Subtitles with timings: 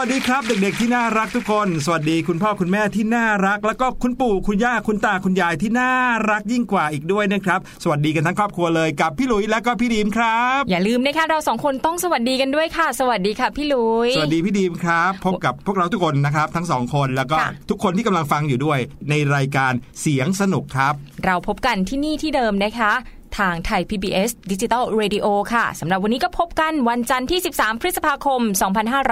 [0.00, 5.92] วัสดีครับ เด็กๆที่น่ารักทุกคน สวัสดีคุณพ่อคุณแม่ที่น่ารัก แล้วก็คุณปู่คุณย่าคุณตาคุณยายที่น่า
[6.30, 18.78] รักยิ่งกว่าอีกด้วยนะครับ สวัสดีกันทั้งครอบครัวเลยกับพี่หลุยและก็พี่ดีมครับ อย่าลืมนะคะเราสองคนต้องสวัสดีกันด้วยค่ะ สวัสดีค่ะพี่ลุย สวัสดีพี่ดีมครับพบกับพวกเราทุกคนนะครับ ทั้งสองคนแล้วก็ค่ะทุกคนที่กำลังฟังอยู่ด้วย
[19.10, 20.94] ในรายการเสียงสนุกครับ
[21.24, 22.92] เราพบกันที่นี่ที่เดิมนะคะ
[23.40, 28.40] ทางไทย PBS Digital Radio ค่ะสำหรับวันนี้ก็พบกันวันจันทร์ที่ 13 พฤษภาคม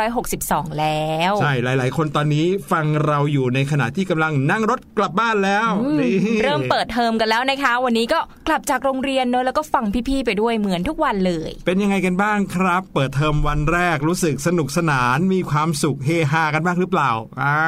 [0.04, 5.68] 2562 แล้ว ใช่ หลาย ๆ คนตอนนี้ฟังเราอยู่ในขณะที่กำลังนั่งรถกลับบ้านแล้ว
[6.00, 17.10] นี่เริ่มเปิดเทอมกันแล้วนะคะ วันนี้ก็กลับจากโรงเรียนเนอะแล้วก็ฟังพี่ๆไปด้วยเหมือนทุกวันเลย เป็นยังไงกันบ้างครับ เปิดเทอมวันแรกรู้สึกสนุกสนานมีความสุขเฮฮากันบ้างหรือเปล่า
[17.42, 17.58] อ่า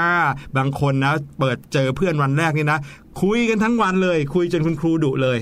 [0.57, 2.81] บางคนนะเปิดเจอเพื่อนวันแรกนี่นะ
[3.23, 5.39] คุยกันทั้งวันเลย คุยจนคุณครูดุเลย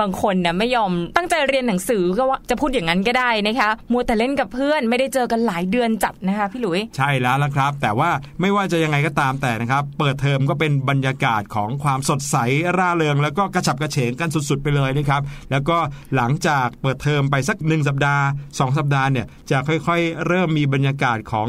[0.00, 8.10] บางคนนะไม่ยอมตั้งใจเรียนหนังสือก็ว่าจะพูดอย่างนั้นก็ได้นะคะมัวแต่เล่นกับเพื่อนไม่ได้เจอกันหลายเดือนจัดนะคะพี่หลุย ใช่แล้วละครับ แต่ว่า
[8.40, 12.36] ไม่ว่าจะยังไงก็ตามแต่นะครับ เปิดเทอมก็เป็นบรรยากาศของความสดใส
[12.78, 15.78] ร่าเริง แล้วก็กระฉับกระเฉงกันสุดๆไปเลยนะครับ แล้วก็
[16.16, 18.24] หลังจากเปิดเทอมไปสักหนึ่งสัปดาห์
[18.58, 21.48] สองสัปดาห์เนี่ยจะค่อยๆ เริ่มมีบรรยากาศของ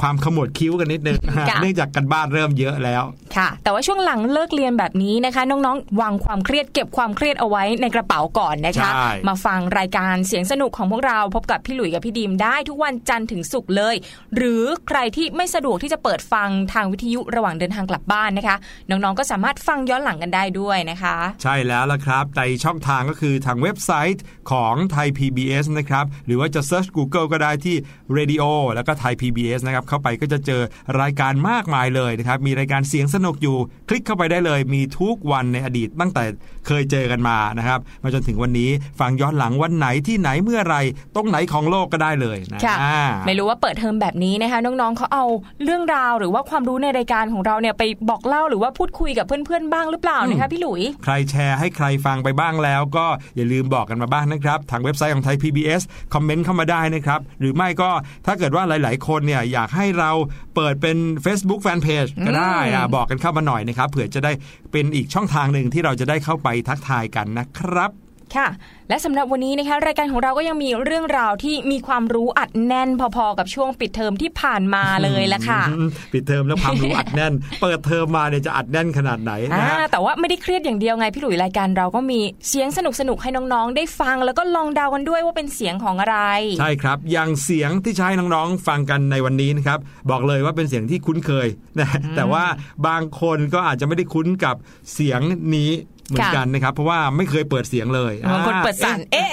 [0.00, 3.02] ความขมวดคิ้วกันนิดนึงค่ะเนื่องจากกันบ้านเริ่มเยอะแล้ว
[3.36, 13.94] ค่ะ แต่ว่าช่วงหลังเลิกเรียนแบบนี้นะคะ น้องๆวางความเครียดเก็บความเครียดเอาไว้ในกระเป๋าก่อนนะคะใช่มาฟังรายการเสียงสนุกของพวกเราพบกับพี่หลุยกับพี่ดีมได้ทุกวันจันทร์ถึงศุกร์เลย
[14.36, 18.56] หรือใครที่ไม่สะดวกที่จะเปิดฟังทางวิทยุระหว่างเดินทางกลับบ้านนะคะ
[18.90, 27.76] น้องๆก็สามารถฟังย้อนหลังกันได้ด้วยนะคะ ใช่แล้วละครับในช่องทางก็คือทางเว็บไซต์ของไทย PBS นะครับหรือว่าจะ Search Google ก็ได้ที่
[28.16, 28.44] Radio
[28.74, 30.60] แล้วก็ไทย PBS นะครับเข้าไปก็จะเจอ
[31.00, 33.56] รายการมากมายเลยนะครับมีรายการเสียงสนุกอยู่
[33.88, 36.24] คลิกเข้าไปได้เลย มีทุกวันในอดีตตั้งแต่
[36.66, 38.70] เคยเจอกันมานะครับมาจนถึงวันนี้
[39.00, 40.76] ฟังย้อนหลังวันไหนที่ไหนเมื่อไหร
[41.14, 45.24] ตรงไหนของโลกก็ได้เลยนะค่ะอ่าไม่รู้ว่าเปิดเทอมแบบนี้นะคะน้องๆเขาเอา
[45.64, 53.06] เรื่องราวหรือว่าความรู้ในรายการของเราเนี่ยไปบอกเล่าหรือว่าพูดคุยกับเพื่อนๆบ้างหรือเปล่านะคะพี่หลุย ใครแชร์ให้ใครฟังไปบ้างแล้วก็
[53.36, 55.82] อย่าลืมบอกกันมาบ้างนะครับทางเว็บไซต์ของไทย PBS
[56.14, 57.90] คอมเมนต์เข้ามาได้นะครับหรือไม่ก็
[58.26, 60.10] ถ้าเกิดว่าหลาย ๆ คนเนี่ยอยากให้เรา
[60.54, 64.32] เปิดเป็น Facebook Fanpage ก็ได้อะบอกกันเข้ามาหน่อยนะครับเผื่อจะได้
[64.72, 67.90] เป็นอีกช่องทางหนึ่งที่เราจะได้เข้าไปทักทายกันนะครับ
[68.36, 68.48] ค่ะ
[68.88, 77.32] และสำหรับวันนี้นะคะรายการของเราก็ยังมีเรื่องราวที่มีความรู้อัดแน่นพอๆกับช่วงปิดเทอมที่ผ่านมาเลยละค่ะอืมปิดเทอมแล้วความรู้อัดแน่น
[77.62, 82.78] เปิดเทอมมาเนี่ยจะอัดแน่นขนาดไหนนะอ่าฮะแต่ว่าไม่ได้เครียดอย่างเดียวไงพี่หลุยรายการเราก็มีเสียงส
[83.08, 86.18] นุกๆให้น้องๆ ได้ฟังแล้วก็ลองเดากันด้วยว่าเป็นเสียงของอะไร
[86.60, 89.78] ใช่ครับ อย่างเสียงที่ใช้น้องๆฟังกันในวันนี้นะครับ
[90.10, 91.48] บอกเลยว่าเป็นเสียงที่คุ้นเคย
[91.80, 92.44] นะแต่ว่า
[92.86, 94.56] บางคนก็อาจจะไม่ได้คุ้นกับ
[94.92, 95.20] เสียง
[95.56, 95.70] นี้
[96.08, 99.28] เหมือนกันนะครับ เพราะว่าไม่เคยเปิดเสียงเลยบางคนเปิดสั่นเอ๊ะ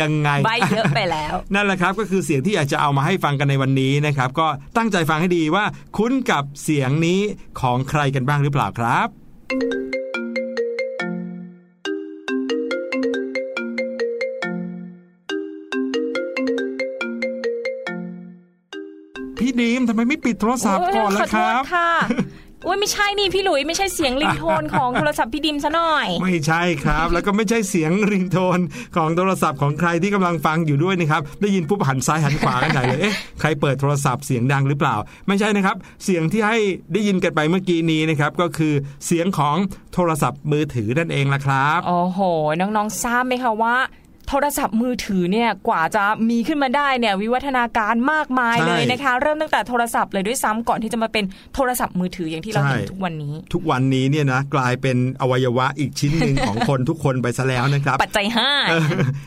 [0.00, 5.64] ยังไงใบเยอะไปแล้ว นั่นแหละครับก็คือเสียงที่อยากจะเอามาให้ฟังกันในวันนี้นะครับ ก็ตั้งใจฟังให้ดีว่า
[5.96, 7.20] คุ้นกับเสียงนี้
[7.60, 9.08] ของใครกันบ้างหรือเปล่าครับ
[19.38, 21.76] พี่ดีมทำไมไม่ปิดโทรศัพท์ก่อนล่ะครับข
[22.62, 28.58] อโทษค่ะอุ้ยไม่ใช่นี่พี่หลุยไม่ใช่เสียงลิงโทนของโทรศัพท์พี่ดิมซะหน่อย ไม่ใช่ครับ แล้วก็ไม่ใช่เสียงริงโทน
[28.96, 34.96] ของโทรศัพท์ของใครที่กำลังฟังอยู่ด้วยนะครับได้ยินปุ๊บหันซ้ายหันขวากันใหญ่เลยเอ๊ะใครเปิดโทรศัพท์เสียงดังหรือเปล่า
[35.28, 36.58] ไม่ใช่นะครับ เสียงที่ให้
[36.92, 38.72] ได้ยินกันไปเมื่อกี้นี้นะครับก็คือ
[39.06, 39.56] เสียงของ
[39.94, 42.20] โทรศัพท์มือถือนั่นเองละครับโอ้โห
[42.60, 43.76] น้องๆทราบไหมคะว่า
[44.34, 51.24] โทรศัพท์มือถือเนี่ยกว่าจะมีขึ้นมาได้เนี่ยวิวัฒนาการมากมายใช่เลยนะคะ เริ่มตั้งแต่โทรศัพท์เลยด้วยซ้ำก่อนที่จะมาเป็น
[51.54, 58.86] โทรศัพท์มือถืออย่างที่เราเห็นใช่ทุกวันนี้ ทุกวันนี้เนี่ยนะกลายเป็นอวัยวะอีกชิ้นหนึ่งของคนทุกคนไปซะแล้วนะครับ ปัจจัยห้าเออ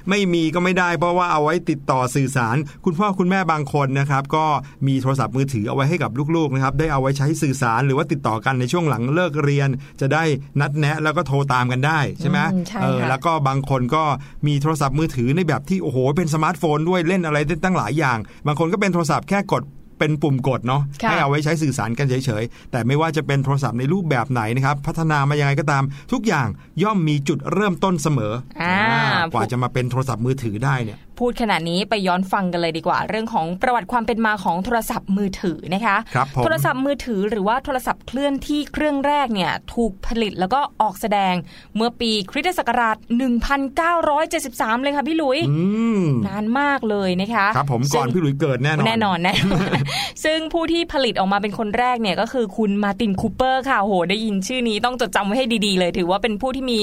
[0.09, 4.45] ไม่มีก็ไม่ได้เพราะว่าเอาไว้ติดต่อสื่อสาร คุณพ่อคุณแม่บางคนนะครับ ก็
[4.87, 9.69] มีโทรศัพท์มือถือเอาไว้ให้กับลูกๆนะครับได้เอาไว้ใช้สื่อสารหรือว่าติดต่อกันในช่วงหลังเลิกเรียน
[10.01, 10.23] จะได้
[10.61, 14.03] นัดแนะแล้วก็โทรตามกันได้ใช่ไหมอืมใช่เออค่ะแล้วก็บางคนก็
[14.47, 19.63] มีโทรศัพท์มือถือในแบบที่โอ้โหเป็นสมาร์ทโฟนด้วยเล่นอะไรได้ตั้งหลายอย่าง บางคนก็เป็นโทรศัพท์แค่กด
[19.99, 26.47] เป็นปุ่มกดเนาะค่ะให้เอาไว้ใช้สื่อสารกันเฉยๆ แต่ไม่ว่าจะเป็นโทรศัพท์ในรูปแบบไหนนะครับ พัฒนามายังไงก็ตาม ทุกอย่าง
[26.83, 28.75] ย่อมมีจุดเริ่มต้นเสมออ่า
[29.33, 41.33] กว่าจะมาเป็นโทรศัพท์มือถือได้เนี่ยพูดขนาดนี้ไปย้อนฟังกันเลยดีกว่า เรื่องของประวัติความเป็นมาของโทรศัพท์มือถือนะคะครับผมโทรศัพท์มือถือหรือว่าโทรศัพท์เคลื่อนที่เครื่องแรกเนี่ยถูกผลิตแล้วก็ออกแสดง
[41.75, 42.97] เมื่อปีคริสตศักราช
[44.25, 45.59] 1973 เลยค่ะพี่หลุยอื
[46.01, 49.69] มนานมากเลยนะคะครับผมก่อนซึ่งพี่หลุยเกิดแน่นอนแน่นอนแน่นอน
[50.23, 56.79] ซึ่งผู้ที่ผลิตออกมาเป็นคนแรกเนี่ยก็คือคุณมาร์ตินคูเปอร์ค่ะโหได้ยินชื่อนี้ต้องจดจำไว้ให้ดีๆ เลย ถือว่าเป็นผู้ที่มี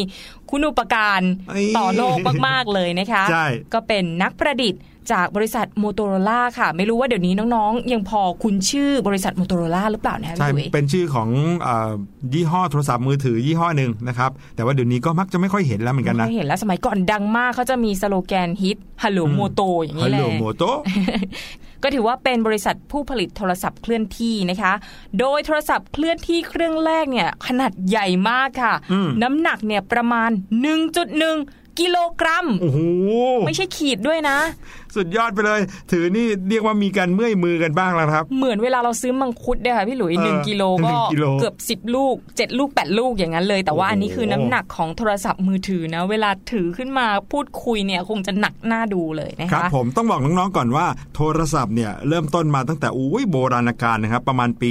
[0.51, 2.17] คุณูปการเอ้ยต่อโลก
[2.49, 11.29] มากๆเลยนะคะใช่ก็เป็นนักประดิษฐ์จากบริษัทโมโตโรล่าค่ะ ไม่รู้ว่าเดี๋ยวนี้น้องๆ ยังพอคุ้นชื่อบริษัทโมโตโรล่าหรือเปล่านะใช่พี่หลุยเป็นชื่อของ
[11.61, 11.93] เออ
[12.35, 20.62] ยี่ห้อโทรศัพท์มือถือยี่ห้อหนึ่งนะครับ แต่ว่าเดี๋ยวนี้ก็มักจะไม่ค่อยเห็นแล้วเหมือนกันไม่นะเคยเห็นแล้วสมัยก่อนดังมากเขาจะมีสโลแกนฮิตฮัลโหลโมโตอย่างนี้ลแหละ ฮัลโหลโมโต
[21.83, 24.73] ก็ถือว่าเป็นบริษัทผู้ผลิตโทรศัพท์เคลื่อนที่นะคะ
[25.19, 30.31] โดยโทรศัพท์เคลื่อนที่เครื่องแรกเนี่ยขนาดใหญ่มากค่ะอืมน้ำหนักเนี่ยประมาณ
[30.93, 32.79] 1.1 กิโลกรัมโอ้โห
[33.47, 34.38] ไม่ใช่ขีดด้วยนะ
[34.97, 35.61] สุดยอดไปเลย
[35.93, 54.71] ถือนี่เรียกว่ามีการเมื่อยมือกันบ้างแล้วครับ เหมือนเวลาเราซื้อมังคุดเนี่ยค่ะพี่หลุยเออหนึ่งกิโลหนึ่ก็งกิโลเกือบ10ลูก7ลูก8ลูกอย่างนั้นเลย แต่ว่าโอ้โหอันนี้คือน้ำหนักของโทรศัพท์มือถือนะ เวลาถือขึ้นมาพูดคุยเนี่ยคงจะหนักหน้าดูเลยนะครับคะผมต้องบอกน้องๆก่อนว่า โทรศัพท์เนี่ยเริ่มต้นมาตั้งแต่อุ้ยโบราณกาลนะครับประมาณปี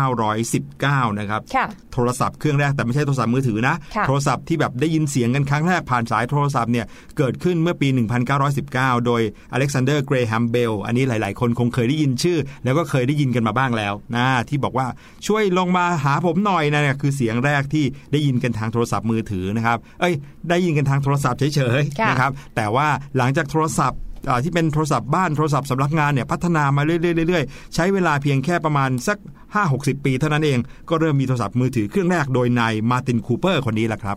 [0.00, 6.86] 1919 นะครับค่ะโทรศัพท์เครื่องแรกแต่ไม่ใช่โทรศัพท์มือถือนะค่ะโทรศัพท์ที่แบบได้ยินเสียงกันครั้งแรกผ่านสายโทรศัพท์เนี่ย
[7.18, 7.88] เกิดขึ้นเมื่อปี
[8.28, 14.86] 1919 โดยอเล็กซานเดอร์เกรแฮมเบลอันนี้หลาย ๆ คนคงเคยได้ยินชื่อ แล้วก็เคยได้ยินกันมาบ้างแล้วนะที่บอกว่า
[15.26, 20.14] ช่วยลงมาหาผมหน่อยนะเนี่ยคือเสียงแรกที่ได้ยินกันทางโทรศัพท์มือถือนะครับเอ้ย
[20.50, 24.05] ได้ยินกันทางโทรศัพท์เฉยๆค่ะนะครับแต่ว่าหลังจากโทรศัพท์อ่า
[24.44, 29.18] ที่เป็นโทรศัพท์บ้านโทรศัพท์สำนักงานเนี่ยพัฒนามาเรื่อยๆๆใช้เวลาเพียงแค่ประมาณสัก
[29.56, 34.16] 5-60 ปีเท่านั้นเอง ก็เริ่มมีโทรศัพท์มือถือเครื่องแรกโดยนายมาร์ตินคูเปอร์คนนี้แหละครับ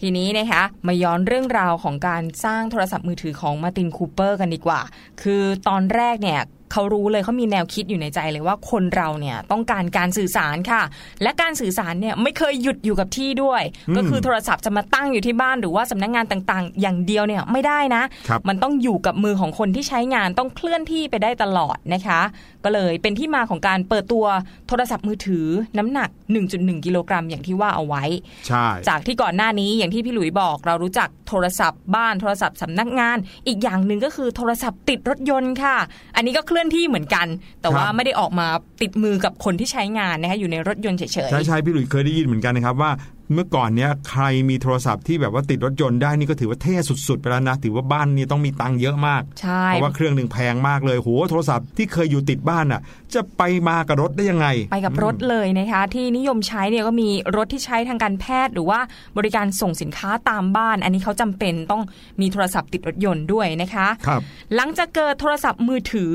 [0.00, 4.80] ทีนี้นะคะมาย้อนเรื่องราวของการสร้างโทรศัพท์มือถือของมาร์ตินคูเปอร์กันดีกว่า
[5.22, 6.40] คือตอนแรกเนี่ย
[6.72, 10.82] เขารู้เลยเขามีแนวคิดอยู่ในใจเลยว่าคนเราเนี่ยต้องการการสื่อสารค่ะ
[11.22, 22.20] และการสื่อสารเนี่ยไม่เคยหยุดอยู่กับที่ด้วยอืมก็คือโทรศัพท์จะมาตั้งอยู่ที่บ้านหรือว่าสำนักงานต่างๆ อย่างเดียวเนี่ยไม่ได้นะครับมันต้องอยู่กับมือของคนที่ใช้งานต้องเคลื่อนที่ไปได้ตลอดนะคะ
[22.64, 24.26] ก็เลยเป็นที่มาของการเปิดตัว
[24.68, 25.46] โทรศัพท์มือถือ
[25.78, 26.08] น้ำหนัก
[26.46, 28.04] 1.1 กิโลกรัมอย่างที่ว่าเอาไว้
[28.46, 35.76] ใช่จากที่ก่อนหน้านี้อย่างที่พี่หลุยบอกเรารู้จักโทรศัพท์บ้านโทรศัพท์สำนักงาน อีกอย่างหนึ่งก็คือโทรศัพท์ติดรถยนต์ค่ะ
[36.16, 37.26] อันนี้ก็เคลื่อนที่เหมือนกัน
[37.62, 38.46] แต่ว่าไม่ได้ออกมา
[38.82, 42.90] ติดมือกับคนที่ใช้งานนะคะอยู่ในรถยนต์เฉยใช่ใช่พี่หลุยส์เคยได้ยินเหมือนกันนะครับว่า
[43.34, 46.74] เมื่อก่อนเนี้ยใครมีโทรศัพท์ที่แบบว่าติดรถยนต์ได้นี่ก็ถือว่าเท่
[47.08, 52.80] สุดๆไปแล้วนะ ถือว่าบ้านนี้ต้องมีตังค์เยอะมากๆใช่เพราะว่าเครื่องหนึ่งแพงมากเลยโหโทรศัพท์ที่เคยอยู่ติดบ้านอะ
[53.14, 58.80] จะไปมากับรถได้ยังไง ไปกับรถเลยนะคะ ที่นิยมใช้เนี่ยก็มีรถที่ใช้ทางการแพทย์ หรือว่า
[59.18, 61.82] บริการส่งสินค้าตามบ้าน อันนี้เขาจำเป็นต้อง
[62.20, 64.20] มีโทรศัพท์ติดรถยนต์ด้วยนะคะครับ
[64.54, 66.14] หลังจากเกิดโทรศัพท์มือถือ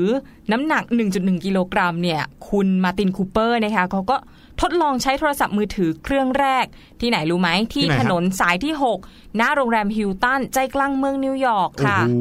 [0.52, 4.18] น้ำหนัก 1.1 กิโลกรัมเนี่ยคุณมาร์ตินคูเปอร์นะคะเขาก็
[4.62, 6.64] ทดลองใช้โทรศัพท์มือถือเครื่องแรก
[7.00, 8.72] ที่ไหนรู้ไหมที่ที่ไหนฮะ ถนนสายที่
[9.04, 12.14] 6 หน้าโรงแรมฮิลตันใจกลางเมืองนิวยอร์กโอ้ค่ะโห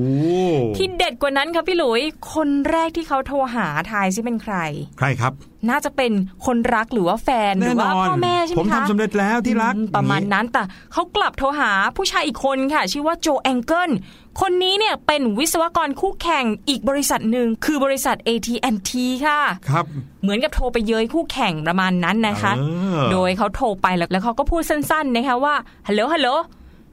[0.77, 2.01] ที่เด็ดกว่านั้นค่ะพี่หลุย
[2.33, 4.55] คนแรกที่เขาโทรหาทายซิเป็นใคร
[4.97, 5.33] ใครครับ
[5.69, 6.11] น่าจะเป็น
[6.45, 10.63] คนรักหรือว่าแฟน หรือว่าพ่อแม่ใช่ไหมคะ แน่นอน ผมทำสำเร็จแล้วที่รักอืมประมาณอย่างนั้นแต่
[10.93, 13.91] เขากลับโทรหาผู้ชายอีกคนค่ะ ชื่อว่าโจแองเกิล
[14.41, 18.91] คนนี้เนี่ยเป็นวิศวกรคู่แข่งอีกบริษัทหนึ่งคือบริษัท AT&T
[19.25, 19.39] ค่ะ
[19.69, 19.85] ครับ
[20.21, 22.61] เหมือนกับโทรไปเย้ยคู่แข่งประมาณนั้นนะคะเอ
[22.99, 25.55] อโดยเขาโทรไปแล้วแล้วเขาก็พูดสั้นๆนะคะว่า
[25.87, 26.29] ฮัลโหลฮัลโหล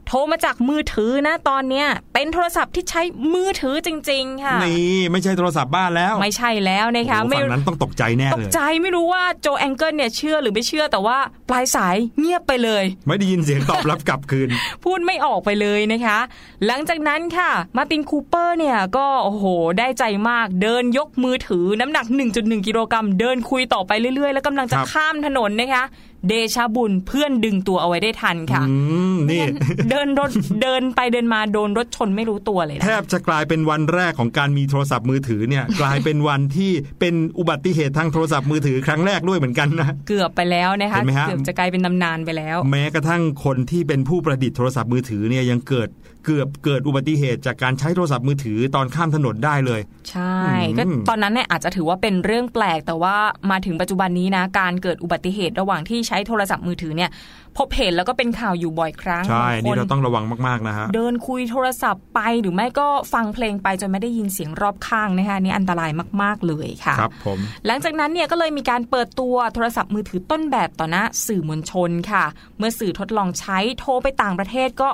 [0.09, 3.03] โทรมาจากมือถือนะตอนเนี้ย เป็นโทรศัพท์ที่ใช้
[3.35, 14.49] มือถือจริง ๆ ค่ะ นี่ไม่ใช่โทรศัพท์บ้านแล้ว ไม่ใช่แล้วนะคะโอ้โหไม่ฝั่งนั้นต้องตกใจแน่เลย ตกใจไม่รู้ว่าโจแองเกิลเนี่ยเชื่อหรือไม่เชื่อแต่ว่าปลายสายเงียบไปเลย ไม่ได้ยินเสียงตอบรับกลับคืน
[14.85, 16.19] พูดไม่ออกไปเลยนะคะ
[16.67, 19.45] หลังจากนั้นค่ะ มาร์ตินคูเปอร์เนี่ยก็โอ้โห
[19.79, 25.85] ได้ใจมากเดินยกมือถือน้ำหนัก 1.1 กิโลกรัมเดินคุยต่อไปเรื่อยๆ แล้วกำลังจะครับข้ามถนนนะคะ
[26.29, 28.77] เดชาบุญเพื่อนดึงตัวเอาไว้ได้ทันค่ะอื
[29.15, 29.45] มนี่
[29.91, 30.31] เดินรถ
[30.63, 45.89] เดินไปเดินมาโดนรถชนไม่รู้ตัวเลย แทนะบจะกลายเป็นวันแรกของการมีโทรศัพท์มือถือเนี่ย กลายเป็นวันที่เป็นอุบัติเหตุทางโทรศัพท์มือถือครั้งแรกด้วยเหมือนกันนะเกือบไปแล้วนะคะเห็นไหมฮะเกือบจะกลายเป็นตำนานไปแล้ว แม้กระทั่งคนที่เป็นผู้ประดิษฐ์โทรศัพท์มือถือเนี่ยยังเกิด
[46.27, 53.17] เกือบเกิดอุบัติเหตุจากการใช้โทรศัพท์มือถือตอนข้ามถนนได้เลย ใช่อืมก็ตอนนั้นเนี่ยอาจจะถือว่าเป็นเรื่องแปลกแต่ว่า
[53.51, 57.11] มาถึงปัจจุบันนี้นะการเกิดอุบัติเหตุระหว่างที่ใช้โทรศัพท์มือถือเนี่ย
[57.59, 65.91] พบเห็นแล้วก็เป็นข่าวอยู่บ่อยครั้งใช่บางคนี่เราต้องระวังมากๆนะฮะเดินคุยโทรศัพท์ไปหรือไม่ก็ฟังเพลงไปจนไม่ได้ยินเสียงรอบข้างนะคะอันนี่อันตราย
[66.23, 72.25] มาก ๆเลยค่ะครับผมหลังจากนั้นเนี่ยก็เลยมีการเปิดตัวโทรศัพท์มือถือต้นแบบต่อหน้าสื่อมวลชนค่ะ
[72.59, 74.91] เมื่อสื่อทดลองใช้โทรไปต่างประเทศก็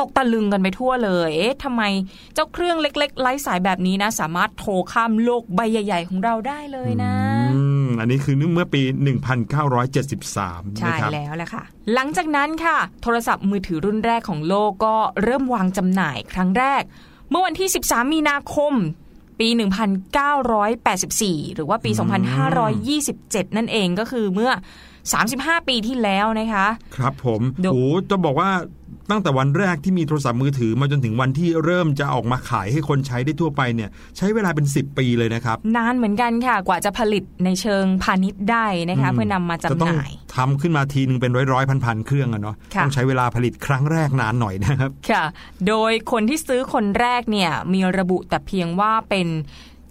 [0.00, 1.82] ตกตะลึงกันไปทั่วเลย เอ๊ะทำไม
[2.34, 7.14] เจ้าเครื่องเล็ก ๆ ไร้สายแบบนี้นะ สามารถโทรข้ามโลกใบใหญ่ ๆ ของเราได้เลยนะ
[7.54, 8.82] อืมอันนี้คือเมื่อปี
[10.00, 11.62] 1973 ใช่นะครับแล้วแหละค่ะ
[11.94, 16.82] หลังจากนั้นค่ะ โทรศัพท์มือถือรุ่นแรกของโลกก็เริ่มวางจำหน่ายครั้งแรก
[17.30, 18.72] เมื่อวันที่ 13 มีนาคม
[19.40, 19.48] ปี
[20.32, 21.90] 1984 หรือว่าปี
[22.74, 24.52] 2527 นั่นเองก็คือเมื่อ
[25.10, 26.66] 35 ปีที่แล้วนะคะ
[26.96, 28.50] ครับผมดูโอ้จะบอกว่า
[29.10, 45.24] ตั้งแต่วันแรกที่มีโทรศัพท์มือถือมาจนถึงวันที่เริ่มจะออกมาขายให้คนใช้ได้ทั่วไปเนี่ยใช้เวลาเป็น 10 ปีเลยนะครับ นานเหมือนกันค่ะกว่าจะผลิตในเชิงพาณิชย์ได้นะคะเพื่อนำมาจำจะหต้องน่ายทำขึ้นมาทีนึงเป็นร้อยร้อยพันพันๆเครื่องอะเนาะค่ะต้องใช้เวลาผลิตครั้งแรกนานหน่อยนะครับค่ะ
[45.68, 49.28] โดยคนที่ซื้อคนแรกเนี่ยมีระบุแต่เพียงว่าเป็น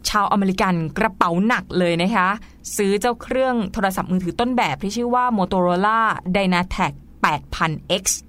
[0.09, 2.29] ชาวอเมริกันกระเป๋าหนักเลยนะคะ
[2.77, 5.99] ซื้อเจ้าเครื่องโทรศัพท์มือถือต้นแบบที่ชื่อว่า Motorola
[6.35, 8.28] Dynatec 8000X อ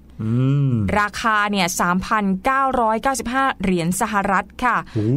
[0.99, 1.67] ราคาเนี่ย
[2.43, 5.09] 3,995 เหรียญสหรัฐค่ะโอ้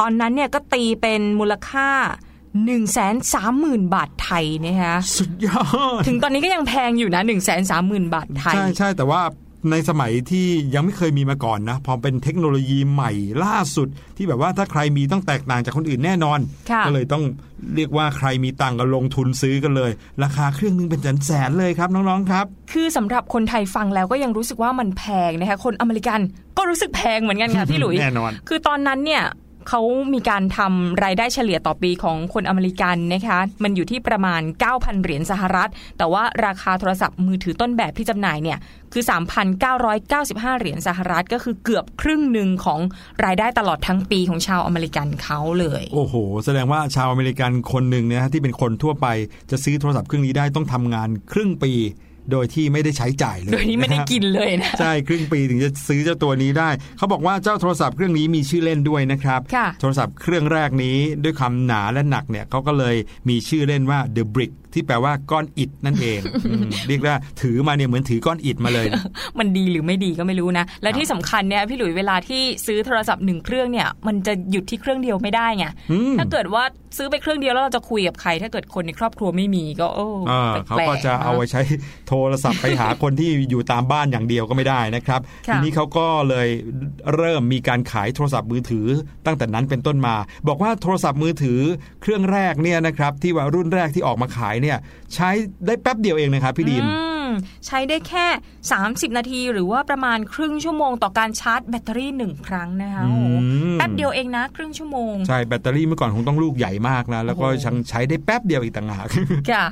[0.00, 1.88] ตอนนั้นเนี่ยก็ตีเป็นมูลค่า
[2.66, 5.62] 130,000 บาทไทยนะคะสุดยอ
[5.98, 7.22] ด ถึงตอนนี้ก็ยังแพงอยู่นะ
[7.68, 9.20] 130,000 บาทไทย ใช่ใช่แต่ว่า
[9.72, 13.12] ในสมัยที่ยังไม่เคยมีมาก่อนนะพอเป็นเทคโนโลยีใหม่
[13.44, 16.38] ล่าสุด ที่แบบว่าถ้าใครมีต้องแตกต่างจากคนอื่นแน่นอน
[16.70, 17.24] ค่ะก็เลยต้อง
[17.74, 19.90] เรียกว่าใครมีตังค์ก็ลงทุนซื้อกันเลย
[20.22, 26.20] ราคาเครื่องนึงเป็นแสนแสนๆเลยครับน้องๆครับ คือสำหรับคนไทยฟังแล้วก็ยังรู้สึกว่ามันแพงนะคะคนอเมริกัน
[26.58, 29.22] ก็รู้สึกแพงเหมือนกันค่ะพี่หลุยแน่นอน คือตอนนั้นเนี่ย
[29.68, 29.80] เขา
[30.14, 34.42] มีการทำรายได้เฉลี่ยต่อปีของคนอเมริกันนะคะ มันอยู่ที่ประมาณ
[34.72, 38.58] 9,000 เหรียญสหรัฐ แต่ว่าราคาโทรศัพท์มือถือต้นแบบที่จำหน่ายเนี่ย
[38.92, 39.04] คือ
[39.80, 42.80] 3,995 เหรียญสหรัฐ ก็คือเกือบครึ่งหนึ่งของ
[43.24, 49.06] รายได้ตลอดทั้งปีของชาวอเมริกันเขาเลย โอ้โห แสดงว่าชาวอเมริกันคนหนึ่งเนี่ยที่เป็นคนทั่วไป
[49.50, 51.72] จะซื้อโทรศัพท์เครื่องนี้ได้ต้องทำงานครึ่งปี
[52.32, 62.96] โดยที่ไม่ได้ใช้จ่ายเลย โดยที่ไม่ได้ะครับกินเลยนะ ใช่ ครึ่งปีถึงจะซื้อเจ้าตัวนี้ได้ เขาบอกว่าเจ้าโทรศัพท์เครื่องนี้มีชื่อเล่นด้วยนะครับค่ะโทรศัพท์เครื่องแรกนี้ด้วยคำหนาและหนักเนี่ยเขาก็เลย
[63.28, 69.02] มีชื่อเล่นว่า The Brick ที่แปลว่าก้อนอิฐนั่นเองอืมเรียกว่าถือมาเนี่ยเหมือนถือก้อนอิฐมาเลยนะ
[69.38, 76.62] มันดีหรือไม่ดีก็ไม่รู้นะ และครับที่สำคัญเนี่ยพี่หลุยเวลาที่ซื้อโทรศัพท์หนึ่งเครื่องเนี่ยมันจะหยุดที่เครื่องเดียวไม่ได้ไงอืมถ้าเกิดว่า
[76.96, 81.60] ซื้อไปเครื่องเดียวแล้วเราจะคุยกับใคร ถ้าเกิดคนในครอบครัวไม่มีก็โอ้อ่าแปลกๆเขาก็จะเอาไว้ใช้
[82.08, 86.48] โทรศัพท์ไปหาคนที่อยู่ตามบ้านอย่างเดียวก็ไม่ได้นะครับค่ะทีนี้เขาก็เลย
[87.14, 88.86] เริ่มมีการขายโทรศัพท์มือถือ
[89.26, 90.14] ตั้งแต่นั้นเป็นต้นมา
[90.48, 91.60] บอกว่าโทรศัพท์มือถือ
[92.02, 94.80] เครื่องแรกเนี่ยนะครับที่ว่ารุ่นแรกที่ออกมาขายเนี่ย
[95.14, 95.30] ใช้
[95.66, 96.92] ได้แป๊บเดียวเองนะครับพี่ดีมอื
[97.26, 97.28] ม
[97.66, 98.26] ใช้ได้แค่
[98.72, 109.06] 30 นาทีหรือว่าประมาณครึ่งชั่วโมงต่อการชาร์จแบตเตอรี่หนึ่งครั้งนะคะโอ้โหอืมแป๊บเดียวเองนะ ครึ่งชั่วโมง ใช่แบตเตอรี่เมื่อก่อนคงต้องลูกใหญ่มากนะ แล้วก็โอ้โหยังใช้ได้แป๊บเดียวอีกต่างหาก
[109.52, 109.66] ค่ะ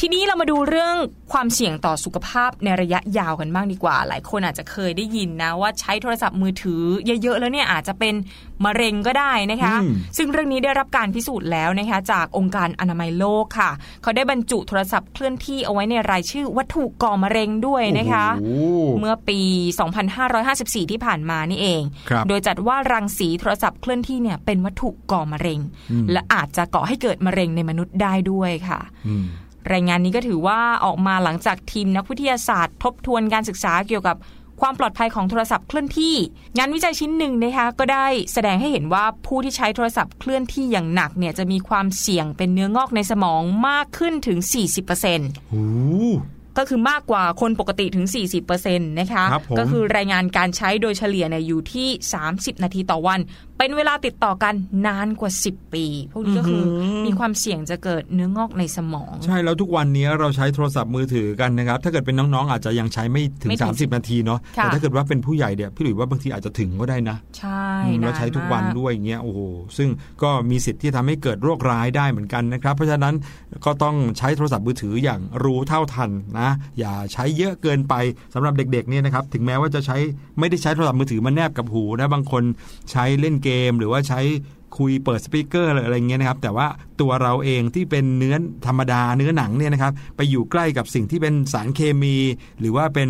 [0.00, 0.94] ทีนี้เรามาดูเรื่อง
[1.32, 6.82] ความเสี่ยงต่อสุขภาพในระยะยาวกันบ้างดีกว่า หลายคนอาจจะเคยได้ยินนะว่าใช้โทรศัพท์มือถือ
[7.22, 8.14] เยอะๆแล้วเนี่ยอาจจะเป็น
[8.64, 13.70] มะเร็งก็ได้นะคะอืมซึ่งเรื่องนี้ได้รับการพิสูจน์แล้วนะคะจากองค์การอนามัยโลกค่ะ
[14.02, 19.40] เขาได้บรรจุโทรศัพท์เคลื่อนที่เอาไว้ในรายชื่อวัตถุก่อมะเร็งด้วยนะคะโอ้โหเมื่อปี
[20.10, 29.24] 2554 ที่ผ่านมานี่เองครับโดยจัดว่ารังสีโทรศัพท์เคลื่อนที่เนี่ยเป็นวัตถุก่อมะเร็งอืมและอาจจะก่อให้เกิดมะเร็งในมนุษย์ได้ด้วยค่ะอืม
[29.72, 34.16] รายงานนี้ก็ถือว่าออกมาหลังจากทีมนักวิทยาศาสตร์ทบทวนการศึกษาเกี่ยวกับ
[34.60, 36.14] ความปลอดภัยของโทรศัพท์เคลื่อนที่
[36.58, 44.38] งานวิจัยชิ้นหนึ่งนะคะก็ได้แสดงให้เห็นว่าผู้ที่ใช้โทรศัพท์เคลื่อนที่อย่างหนักเนี่ยจะมีความเสี่ยงเป็นเนื้องอกในสมองมากขึ้นถึง
[44.94, 45.64] 40%โอ้
[46.58, 48.06] ก็คือมากกว่าคนปกติถึง
[48.46, 51.88] 40%นะคะครับผมก็คือรายงานการใช้โดยเฉลี่ยเนี่ยอยู่ที่
[52.26, 53.20] 30 นาทีต่อวัน
[53.58, 54.54] เป็นเวลาติดต่อกัน
[54.86, 69.40] นานกว่า 10 ปี พวกนี้ก็คือออหือมีความเสี่ยงจะเกิดเนื้องอกในสมอง ใช่แล้วทุกวันนี้เราใช้โทรศัพท์มือถือกันนะครับ ถ้าเกิดเป็นน้องๆ อาจจะยังใช้ไม่ถึงไม่ถึง30 นาทีเนาะค่ะแต่ถ้าเกิดว่าเป็นผู้ใหญ่เนี่ยพี่หลุยว่าบางทีอาจจะถึงก็ได้นะ ใช่อืมนะแล้วใช้ทุกวันด้วยอย่างเงี้ยโอ้โห
[69.76, 69.88] ซึ่ง
[70.22, 73.14] ก็มีสิทธิ์ที่ทำให้เกิดโรคร้ายได้เหมือนกันนะครับ เพราะฉะนั้น
[73.64, 77.94] ก็ต้องใช้โทรศัพท์มือถืออย่างรู้เท่าทันนะอย่าใช้เยอะเกินไป
[78.34, 79.96] สำหรับเด็กๆเนี่ยนะครับถึงแม้ว่าจะใช้
[80.38, 82.42] ไม่ได้ใช้โทรศัพท์มือถือมาแนบกับหูนะบางคน
[82.90, 84.20] ใช้เล่นเกม หรือว่าใช้
[84.78, 86.66] คุยเปิดสปีกเกอร์อะไรเงี้ยนะครับ แต่ว่า
[87.00, 92.16] ตัวเราเองที่เป็นเนื้อธรรมดาเนื้อหนังเนี่ยนะครับ ไปอยู่ใกล้กับสิ่งที่เป็นสารเคมี
[92.60, 93.08] หรือว่าเป็น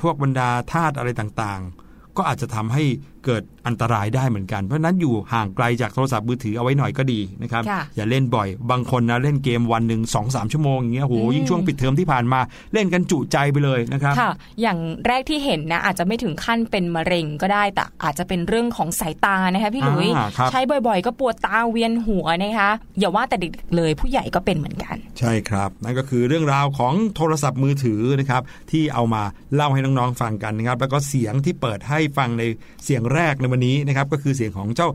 [0.00, 2.84] พวกบรรดาธาตุอะไรต่างๆ ก็อาจจะทำให้
[3.24, 12.40] เกิดอันตรายได้เหมือนกัน เพราะฉะนั้นอยู่ห่างไกลจากโทรศัพท์มือถือเอาไว้หน่อยก็ดีนะครับค่ะอย่าเล่นบ่อย บางคนนะเล่นเกมวันหนึ่งสองสามชั่วโมงอย่างเงี้ยโหอืมยิ่งช่วงปิดเทอมที่ผ่านมา
[12.72, 29.22] เล่นกันจุใจไปเลยนะครับค่ะ อย่างแรกที่เห็นนะอาจจะไม่ถึงขั้นเป็นมะเร็งก็ได้ แต่อาจจะเป็นเรื่องของสายตานะคะพี่หลุยอ่าครับใช้บ่อย ๆ ก็ปวดตาเวียนหัวนะคะอย่าว่าแต่เด็กๆเลยผู้ใหญ่ก็เป็นเหมือนกัน ใช่ครับ นั่นก็คือเรื่องราวของโทรศัพท์มือถือนะครับที่เอามา
[29.54, 32.42] เล่าให้น้องๆฟังกันนะครับแล้วก็เสียงที่เปิดให้ฟังใน
[32.84, 34.88] เสียงแรกในวันนี้นะครับก็คือเสียงของเจ้า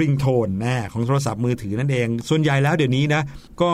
[0.00, 3.22] ริงโทนนะของโทรศัพท์มือถือนั่นเอง ส่วนใหญ่แล้วเดี๋ยวนี้นะ
[3.62, 3.72] ก็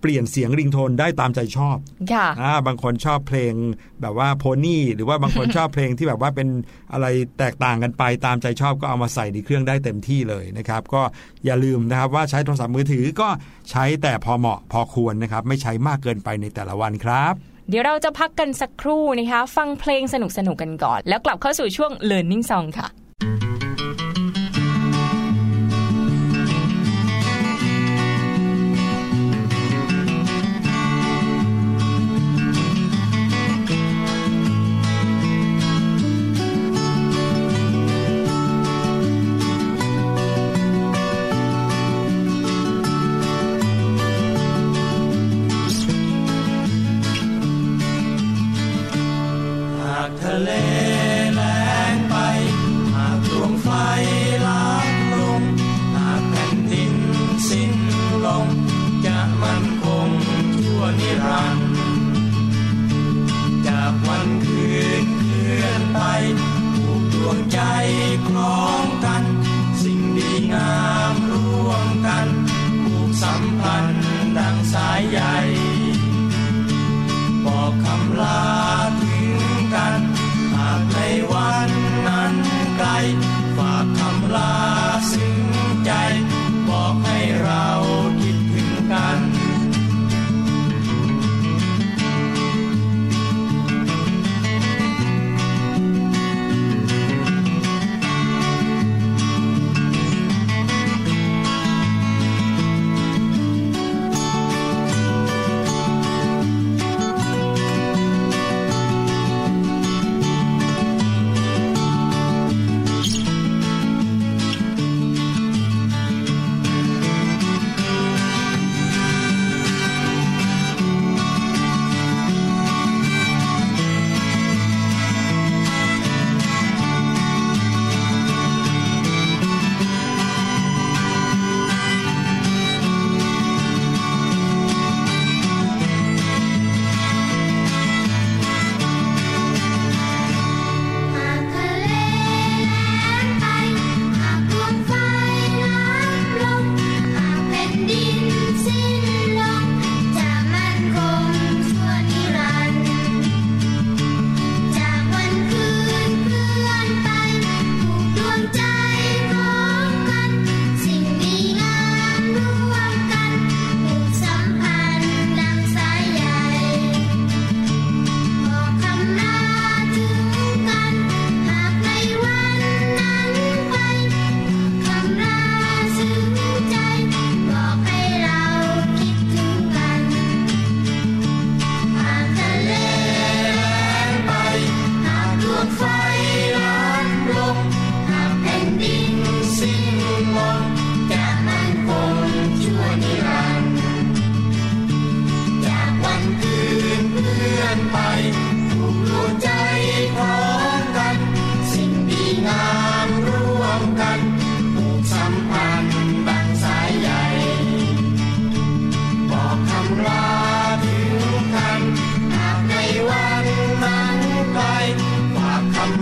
[0.00, 1.76] เปลี่ยนเสียงริงโทนได้ตามใจชอบ
[2.12, 3.54] ค่ะบางคนชอบเพลง
[4.00, 6.48] แบบว่าโพนี่ หรือว่าบางคนชอบเพลงที่แบบว่าเป็น
[6.92, 7.06] อะไร
[7.38, 11.02] แตกต่างกันไปตามใจชอบก็เอามาใส่ในเครื่องได้เต็มที่เลยนะครับ ก็
[11.44, 13.28] อย่าลืมนะครับว่าใช้โทรศัพท์มือถือก็
[13.70, 17.34] ใช้แต่พอเหมาะพอควรนะครับ ไม่ใช้มากเกินไปในแต่ละวันครับ
[17.68, 22.88] เดี๋ยวเราจะพักกันสักครู่นะคะ ฟังเพลงสนุกๆกกันก่อน แล้วกลับเข้าสู่ช่วง Learning Song ค่ะ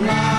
[0.02, 0.31] Life.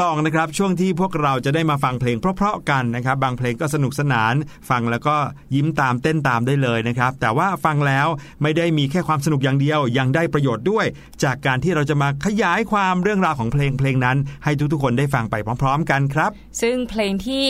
[0.00, 4.34] ซองนะครับช่วงที่พวกเราจะได้มาฟังเพลงเพราะๆกันนะครับ บางเพลงก็สนุกสนาน
[4.70, 5.16] ฟังแล้วก็
[5.54, 8.06] ยิ้มตามเต้นตามได้เลยนะครับ แต่ว่าฟังแล้ว
[8.42, 10.86] ไม่ได้มีแค่ความสนุกอย่างเดียว ยังได้ประโยชน์ด้วย
[11.24, 16.30] จากการที่เราจะมาขยายความเรื่องราวของเพลงเพลงนั้น ให้ทุกๆคนได้ฟังไปพร้อม ๆ กันครับ
[16.62, 17.46] ซึ่งเพลงที่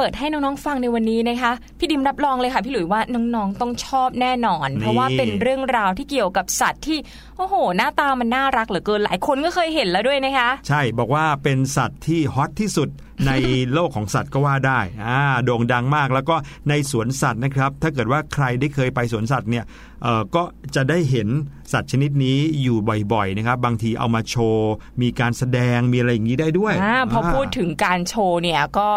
[0.00, 6.98] ปิดให้น้องๆฟังในวันนี้นะคะ พี่ดิมรับรองเลยค่ะ พี่หลุยว่าน้องๆต้องชอบแน่นอน เพราะว่าเป็นเรื่องราวที่เกี่ยวกับสัตว์ที่
[7.36, 12.88] โอ้โห หน้าตามันน่ารักเหลือเกินหลายคนก็เคยเห็นแล้วด้วยนะคะ ใช่บอกว่าเป็นสัตว์ที่ฮอตที่สุด
[13.26, 13.32] ใน
[13.72, 16.36] โลกของสัตว์ก็ว่าได้อ่าโด่งดังมากแล้วก็
[16.68, 19.64] ในสวนสัตว์นะครับ ถ้าเกิดว่าใครได้เคยไปสวนสัตว์เนี่ย
[20.02, 20.42] เอ่อก็
[20.74, 21.28] จะได้เห็น
[21.72, 22.78] สัตว์ชนิดนี้อยู่
[23.12, 28.90] บ่อยๆนะครับ บางทีเอามาโชว์ มีการแสดงมีอะไรอย่างนี้ได้ด้วยอ่าพอพูดถึงการโชว์เนี่ยก็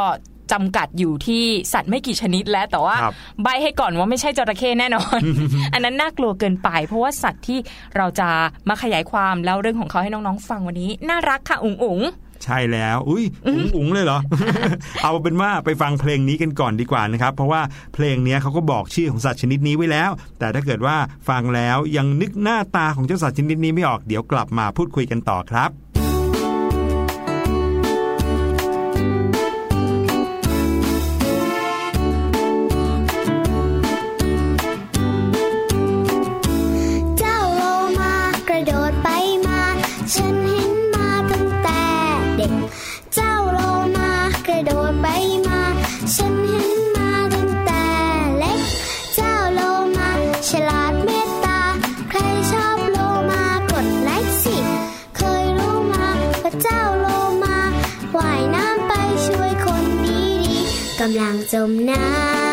[0.51, 5.19] จำกัดอยู่ที่สัตว์ไม่กี่ชนิดแล้วแต่ว่าครับใบให้ก่อนว่าไม่ใช่จระเข้แน่นอน
[5.73, 7.59] อันนั้นน่ากลัวเกินไป เพราะว่าสัตว์ที่
[7.97, 8.29] เราจะ
[8.69, 12.01] มาขยายความแล้วเรื่องของเขาให้น้องๆฟังวันนี้ น่ารักค่ะอุ๋งอุ๋ง
[12.43, 14.19] ใช่แล้ว อุ้ยอุ๋งอุ๋งเลยเหรอ
[15.03, 17.61] เอาเป็นว่าไปฟังเพลงนี้กันก่อนดีกว่านะครับ เพราะว่า
[17.93, 20.97] เพลงเนี้ยเขาก็บอกชื่อของสัตว์ชนิดนี้ไว้แล้ว แต่ถ้าเกิดว่า
[21.29, 62.44] ฟังแล้วยังนึกหน้าตาของเจ้าสัตว์ชนิดนี้ไม่ออก เดี๋ยวกลับมาพูดคุยกันต่อครับำลังจมน้ำ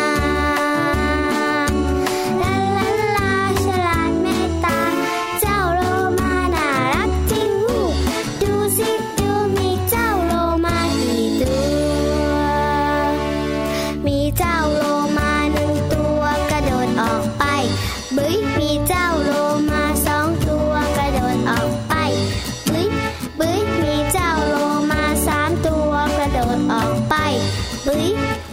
[27.85, 28.52] ไ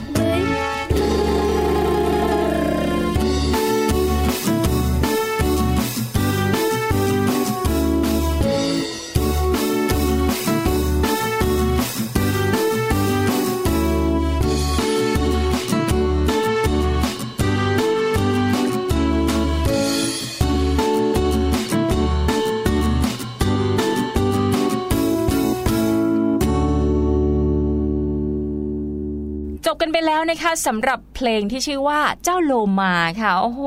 [30.33, 33.63] นไปแล้วนะคะสำหรับเพลงที่ชื่อว่าเจ้าโลมาค่ะโอ้โห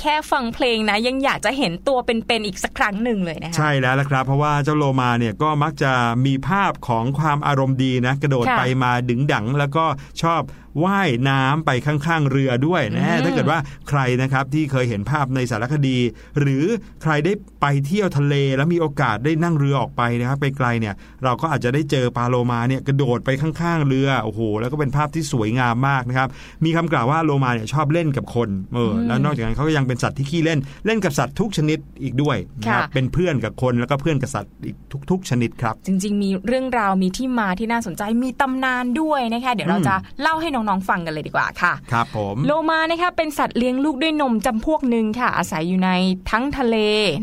[0.00, 5.92] แค่ฟังเพลงนะ ยังอยากจะเห็นตัวเป็นๆอีกสักครั้งหนึ่งเลยนะคะใช่แล้วละครับ เพราะว่าเจ้าโลมาเนี่ยก็มักจะ
[6.26, 9.84] มีภาพของความอารมณ์ดีนะ กระโดดค่ะไปมาดึงดังแล้วก็
[10.22, 10.40] ชอบ
[10.84, 15.98] ว่ายน้ำไปข้างๆเรือด้วยนะอืมถ้าเกิดว่าใครนะครับที่เคยเห็นภาพในสารคดี
[16.40, 16.64] หรือ
[17.02, 26.28] ใครได้ไปเที่ยวทะเลแล้วมีโอกาสได้นั่งเรือออกไปนะครับไปไกลเนี่ยเราก็อาจจะได้เจอปลาโลมาเนี่ยกระโดดไปข้างๆเรือโอ้โหแล้วก็เป็นภาพที่สวยงามมากนะครับ
[26.64, 34.76] มีคำกล่าวว่าโลมาเนี่ยชอบเล่นกับคนเออแล้วนอกจากนั้นเขาก็ยังเป็นสัตว์ที่ขี้เล่นเล่นกับสัตว์ทุกชนิดอีกด้วยนะครับค่ะเป็นเพื่อนกับคนแล้วก็เพื่อนกับสัตว์อีก
[35.10, 45.90] ทุก ๆ ชนิดครับ จริง ๆ มีเรื่องราวมีที่มาที่น่าสนใจมีตำนานด้วยนะคะเดี๋ยวเราอืมจะเล่าให้น้องๆฟังกันเลยดีกว่าค่ะ ครับผมโลมานะคะเป็นสัตว์เลี้ยงลูกด้วยนมจำพวกหนึ่งค่ะ อาศัยอยู่ใน
[46.30, 46.76] ทั้งทะเล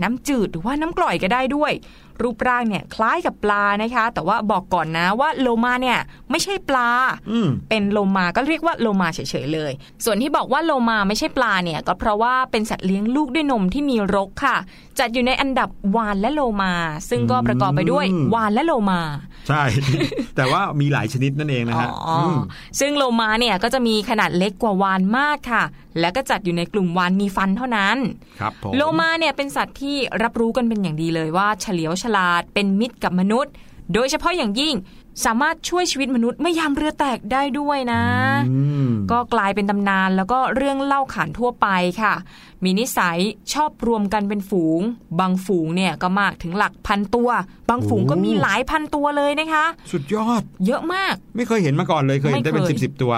[0.04, 1.72] น้ำจืดหรือว่าน้ำกร่อยก็ได้ด้วย
[2.24, 6.00] รูปร่างเนี่ยคล้ายกับปลานะคะ แต่ว่าบอกก่อนนะว่าโลมาเนี่ย
[6.32, 6.90] ไม่ใช่ปลา
[7.32, 9.72] อืมเป็นโลมาก็เรียกว่าโลมาเฉยๆเลย
[10.06, 14.58] ส่วนที่บอกว่าโลมาไม่ใช่ปลาเนี่ย ก็เพราะว่าเป็นสัตว์เลี้ยงลูกด้วยนมที่มีรกค่ะ
[15.00, 16.74] จัดอยู่ในอันดับวานและโลมา
[17.10, 19.02] ซึ่งก็ประกอบไปด้วยอืมวานและโลมา
[19.50, 19.64] ใช่
[20.36, 22.38] แต่ว่ามีหลายชนิดนั่นเองนะฮะอ๋ออม
[22.80, 25.64] ซึ่งโลมาเนี่ยก็จะมีขนาดเล็กกว่าวานมากค่ะ
[26.00, 27.98] และก็จัดอยู่ในกลุ่มวานมีฟันเท่านั้น
[28.40, 33.54] ครับผมโลมาเนี่ยเป็นสัตว์ที่รับรู้กันเป็นอย่างดีเลยว่าเฉลียวฉลาดเป็นมิตรกับมนุษย์
[33.94, 34.76] โดยเฉพาะอย่างยิ่ง
[35.26, 38.04] สามารถช่วยชีวิตมนุษย์ไม่ยามเรือแตกได้ด้วยนะ
[38.50, 41.68] อืมก็กลายเป็นตำนานแล้วก็เรื่องเล่าขานทั่วไป
[42.02, 42.14] ค่ะ
[42.64, 43.20] มีนิสัย
[43.54, 44.82] ชอบรวมกันเป็นฝูง
[45.20, 47.30] บางฝูงเนี่ยก็มากถึงหลักพันตัว
[47.70, 53.14] บางฝูงก็มีหลายพันตัวเลยนะคะ สุดยอด เยอะมาก ไม่เคยเห็นมาก่อนเลยเคยเห็นได้เป็นไม่เคสิยบสิบตัว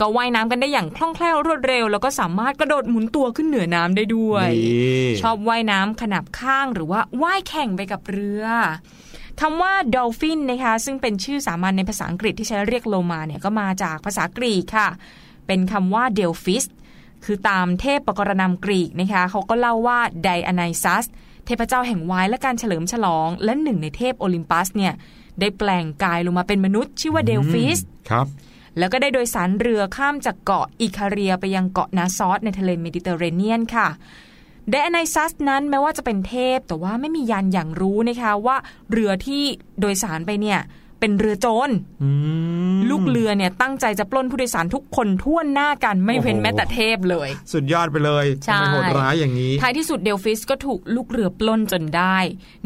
[0.00, 8.44] ก็ว่ายน้ำกันได้อย่างคล่องแคล่วรวดเร็ว แล้วก็สามารถกระโดดหมุนตัวขึ้นเหนือน้ำได้ด้วยนี่ชอบว่ายน้ำขนาบข้างหรือว่าว่ายแข่งไปกับเรือ
[9.40, 14.88] คำว่า dolphin นะคะซึ่งเป็นชื่อสามัญในภาษาอังกฤษที่ใช้เรียกโลมาเนี่ยก็มาจากภาษากรีกค่ะ
[15.46, 16.64] เป็นคำว่า delphis
[17.24, 21.04] คือตามเทพปกรณำกรีกนะคะเขาก็เล่าว่าไดอาไนซัส
[21.46, 24.92] เทพเจ้าแห่งวายและการเฉลิมฉลอง และหนึ่งในเทพโอลิมปัสเนี่ย
[25.40, 27.78] ได้แปลงกายลงมาเป็นมนุษย์ ชื่อว่าเดลฟิส
[28.10, 28.26] ครับ
[28.78, 33.88] แล้วก็ได้โดยสารเรือข้ามจากเกาะอิคาเรียไปยังเกาะนักซอสในทะเลเมดิเตอร์เรเนียนค่ะ
[34.70, 38.56] ไดโอไนซัสนั้นแม้ว่าจะเป็นเทพแต่ว่าไม่มีญาณหยั่งรู้นะคะว่า
[38.92, 39.42] เรือที่
[39.80, 40.58] โดยสารไปเนี่ย
[41.00, 41.70] เป็นเรือโจร
[42.02, 42.10] อื
[42.76, 52.16] มลูกเรือเนี่ยตั้งใจจะปล้นผู้โดยสารทุกคนทั่วหน้ากันไม่เว้นโอ้โหแม้แต่เทพเลย สุดยอดไปเลยใช่ทำไมโหดร้ายอย่างนี้ท้ายที่สุดเดลฟิสก็ถูกลูกเรือปล้นจนได้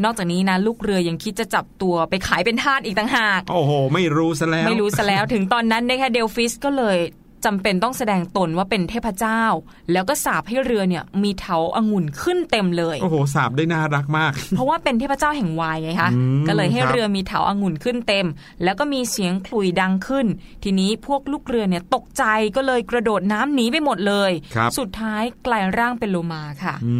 [0.03, 6.97] นอกจากนี้นะลูกเรือยังคิดจะจับตัวไปขายเป็นทาสอีกต่างหาก โอ้โห ไม่รู้ซะแล้ว ไม่รู้ซะแล้วถึงตอนนั้นนะคะเดลฟิสก็เลย
[7.45, 9.43] จำเป็นต้องแสดงตนว่าเป็นเทพเจ้า
[9.91, 18.27] แล้วก็สาปให้เรือเนี่ยมีเถาองุ่นขึ้นเต็มเลย โอ้โหสาบได้น่ารักมาก เพราะว่าเป็นเทพเจ้าแห่งวายไงคะอืมก็เลยให้ครับเรือมีเถาองุ่นขึ้นเต็ม
[18.63, 20.25] แล้วก็มีเสียงขลุ่ยดังขึ้น
[20.63, 22.23] ทีนี้พวกลูกเรือเนี่ยตกใจ
[22.55, 26.95] ก็เลยกระโดดน้ำหนีไปหมดเลยครับสุดท้ายกลายร่างเป็นโลมาค่ะอื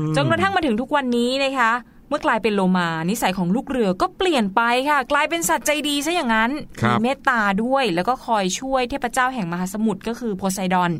[0.00, 1.72] มจนกระทั่งมาถึงทุกวันนี้นะคะ
[2.10, 10.90] เมื่อกลายเป็นโลมานิสัยของลูกเรือก็เปลี่ยนไปค่ะ กลายเป็นสัตว์ใจดีซะอย่างนั้นครับมีเมตตาด้วยแล้วก็คอยช่วยเทพเจ้าแห่งมหาสมุทรก็คือโพไซดอน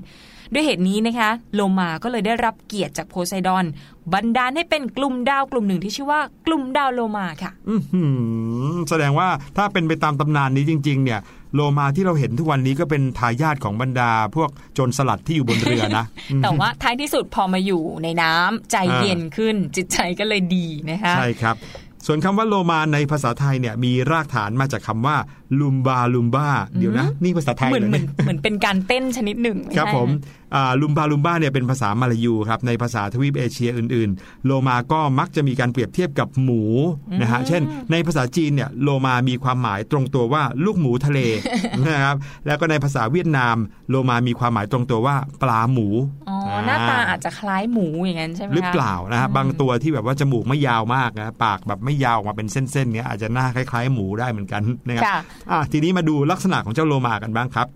[0.53, 3.65] ด้วยเหตุนี้นะคะ โลมาก็เลยได้รับเกียรติจากโพไซดอน
[4.13, 8.03] บันดาลให้เป็นกลุ่มดาวกลุ่มหนึ่งที่ชื่อว่ากลุ่มดาวโลมาค่ะ อื้อหื
[8.73, 11.21] อแสดงว่าถ้าเป็นไปตามตำนานนี้จริง ๆ เนี่ย
[11.55, 21.57] โลมาที่เราเห็นทุกวันนี้ก็เป็นทายาทของบรรดา พวกโจรสลัดที่อยู่บนเรือนะอืมแต่ว่าท้ายที่สุดพอมาอยู่ในน้ำใจเย็นขึ้นจิตใจก็เลยดีนะคะใช่ครับ
[22.07, 25.17] ส่วนคำว่าโลมาในภาษาไทยเนี่ยมีรากฐานมาจากคำว่า
[25.61, 30.40] ลุมบาลุมบ้าเดี๋ยวนะ นี่ภาษาไทยเหมือนเลยเหมือนเนี่ยเหมือนเป็นการเต้นชนิดหนึ่งไครับใช่ผมนะอ่า
[30.81, 36.63] ลุมบาลุมบ้าเนี่ยเป็นภาษามาลายูครับในภาษาทวีปเอเชียอื่นๆ โลมาก็มักจะมีการเปรียบเทียบกับหมู
[37.21, 41.21] นะฮะเช่น ในภาษาจีนเนี่ยโลมามีความหมายตรงตัวว่าลูกหมูทะเล
[41.89, 43.57] นะครับแล้วก็ในภาษาเวียดนาม
[43.89, 45.89] โลมามีความหมายตรงตัวว่าปลาหมู
[46.29, 55.19] อ๋อหน้าตาอาจจะคล้ายหมูอย่างนั้นใช่ไหมคะหรือเปล่านะฮะบางตัวที่แบบว่าจมูกไม่ยาวมากนะปากแบบไม่ยาวออกมาเป็นเส้นๆเนี้ยอาจจะหน้าคล้ายๆ หมูได้เหมือนกันนะครับค่ะ
[55.51, 57.69] อะทีนี้มาดูลักษณะของเจ้าโลมากันบ้างครับ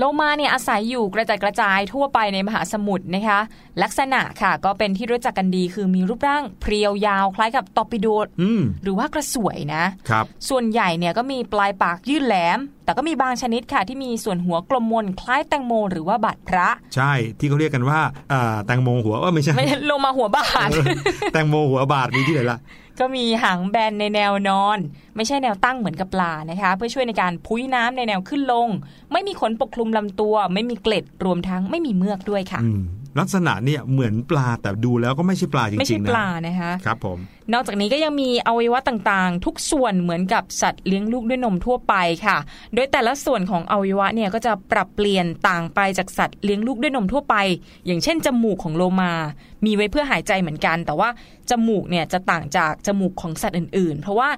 [0.00, 3.40] โลมาเนี่ยอาศัยอยู่กระจัดกระจายทั่วไปในมหาสมุทรนะคะ
[3.82, 8.06] ลักษณะค่ะก็เป็นที่รู้จักกันดีคือมีรูปร่างเพรียวยาวคล้ายกับตอร์ปิโด
[8.42, 18.00] อืมหรือว่ากระสวยนะครับ ส่วนใหญ่เนี่ยก็มีปลายปากยื่นแหลม แต่ก็มีบางชนิดค่ะที่มีส่วนหัวกลมมนคล้ายแตงโมหรือว่าบาดพระ ใช่ที่เขาเรียกกันว่า
[18.32, 20.84] อ่าแตงโมหัวเออไม่ใช่ไม่ใช่โลมาหัวบาดเออ
[21.32, 22.58] แตงโมหัวบาทมีที่ไหนล่ะ
[22.98, 24.78] ก็มีหางแบนในแนวนอน
[25.16, 28.68] ไม่ใช่แนวตั้งเหมือนกับปลานะคะ เพื่อช่วยในการพุ้ยน้ำในแนวขึ้นลง
[29.12, 32.60] ไม่มีขนปกคลุมลำตัว ไม่มีเกล็ดรวมทั้งไม่มีเมือกด้วยค่ะ
[33.18, 37.18] ลักษณะเนี่ยเหมือนปลาแต่ดูแล้วก็ไม่ใช่ปลาจไม่ริใช่งๆปนะลานะคะครับผม
[37.52, 41.94] นอกจากนี้ก็ยังมีอวัยวะต่างๆ ทุกส่วนเหมือนกับสัตว์เลี้ยงลูกด้วยนมทั่วไป
[42.26, 42.36] ค่ะ
[42.74, 47.36] โดยแต่ละส่วนของอวัยวะเนี่ยก็จะปรับเปลี่ยนต่างไปจากสัตว์เลี้ยงลูกด้วยนมทั่วไป
[47.86, 49.12] อย่างเช่นจมูกของโลมา
[49.64, 51.08] มีไว้เพื่อหายใจเหมือนกัน แต่ว่า
[51.50, 54.28] จมูกเนี่ยจะต่างจากจมูกของสัตว์อื่นๆ เพราะว่า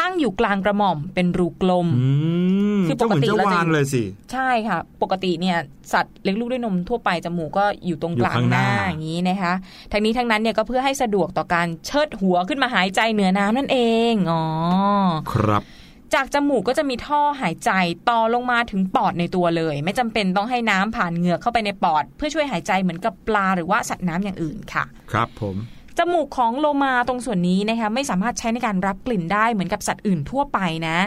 [0.00, 2.08] ตั้งอยู่กลางกระหม่อมเป็นรูกลมอื
[2.78, 5.56] มคือปเจ้ากเหมือนติเจ้าเราจะวานเลยสิใช่ค่ะ ปกติเนี่ย
[5.92, 9.52] สัตว์เลี้ยงลูกด้วยนมทั่วไปจมูกก็อยู่ตรงกลางอยู่ข้างหหน้าน้าอย่างนี้นะคะ
[9.92, 13.78] ทั้งนี้ทั้งนั้นเนี่ยก็เพื่อให้สะดวกต่อการเชิดหัวขึ้นมาหายใจเหนือน้ำนั่นเอ
[14.12, 14.42] งอ๋อ
[15.32, 15.62] ครับ
[16.14, 17.70] จากจมูกก็จะมีท่อหายใจ
[18.10, 25.56] ต่อลงมาถึงปอดในตัวเลย ไม่จำเป็นต้องให้น้ำผ่านเหงือกเข้าไปในปอด เพื่อช่วยหายใจเหมือนกับปลาหรือว่าสัตว์น้ำอย่างอื่นค่ะ ครับผม
[25.98, 30.98] จมูกของโลมาตรงส่วนนี้นะคะไม่สามารถใช้ในการรับกลิ่นได้เหมือนกับสัตว์อื่นทั่วไปนะ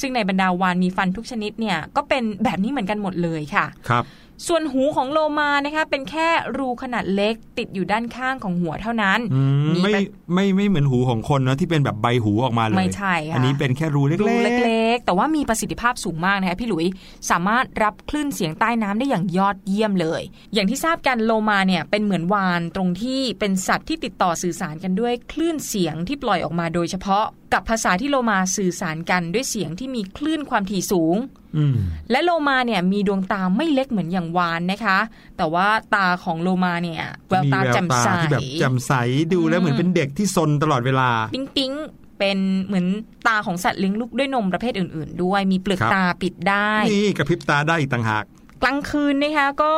[0.00, 4.04] ซึ่งในบรรดาวานมีฟันทุกชนิดเนี่ยก็เป็นแบบนี้เหมือนกันหมดเลยค่ะครับ
[4.48, 6.28] ส่วนหูของโลมานะคะเป็นแค่
[6.58, 10.02] รูขนาดเล็กติดอยู่ด้านข้างของหัวเท่านั้นอืมมีไม่แบบ
[10.34, 16.86] ไม่ไม่เหมือนหูของคนนะที่เป็นแบบใบหูออกมาเลยไม่ใช่ค่ะอันนี้เป็นแค่รูเล็กรูๆเล็ก ๆ แต่ว่ามีประสิทธิภาพสูงมากนะคะพี่หลุย
[17.30, 20.22] สามารถรับคลื่นเสียงใต้น้ำได้อย่างยอดเยี่ยมเลย
[20.54, 31.16] อย่างที่ทราบกันโลมาเนี่ยเป็นเหมือนวานตรงที่เป็นสัตว์ที่ติดต่อสื่อสารกันด้วยคลื่นเสียงที่ปล่อยออกมาโดยเฉพาะ กับภาษาที่โลมาสื่อสารกันด้วยเสียงที่มีคลื่นความถี่สูง
[31.56, 31.76] อืม
[32.10, 34.98] และโลมาเนี่ยมีดวงตาไม่เล็กเหมือนอย่างวานนะคะ
[35.36, 38.92] แต่ว่าตาของโลมาเนี่ยแววตามีแจ่มใสที่แบบแจ่มใส
[39.32, 41.72] ดูแล้วเหมือนเป็นเด็กที่ซนตลอดเวลา ปิ๊งปิ๊ง
[42.18, 42.86] เป็นเหมือน
[43.26, 48.24] ตาของสัตว์เลี้ยงลูกด้วยนมประเภทอื่น ๆ ด้วยมีเปลือกครับตาปิดได้ นี่กระพริบตาได้อีกต่างหาก
[48.62, 49.74] กลางคืนนะคะก็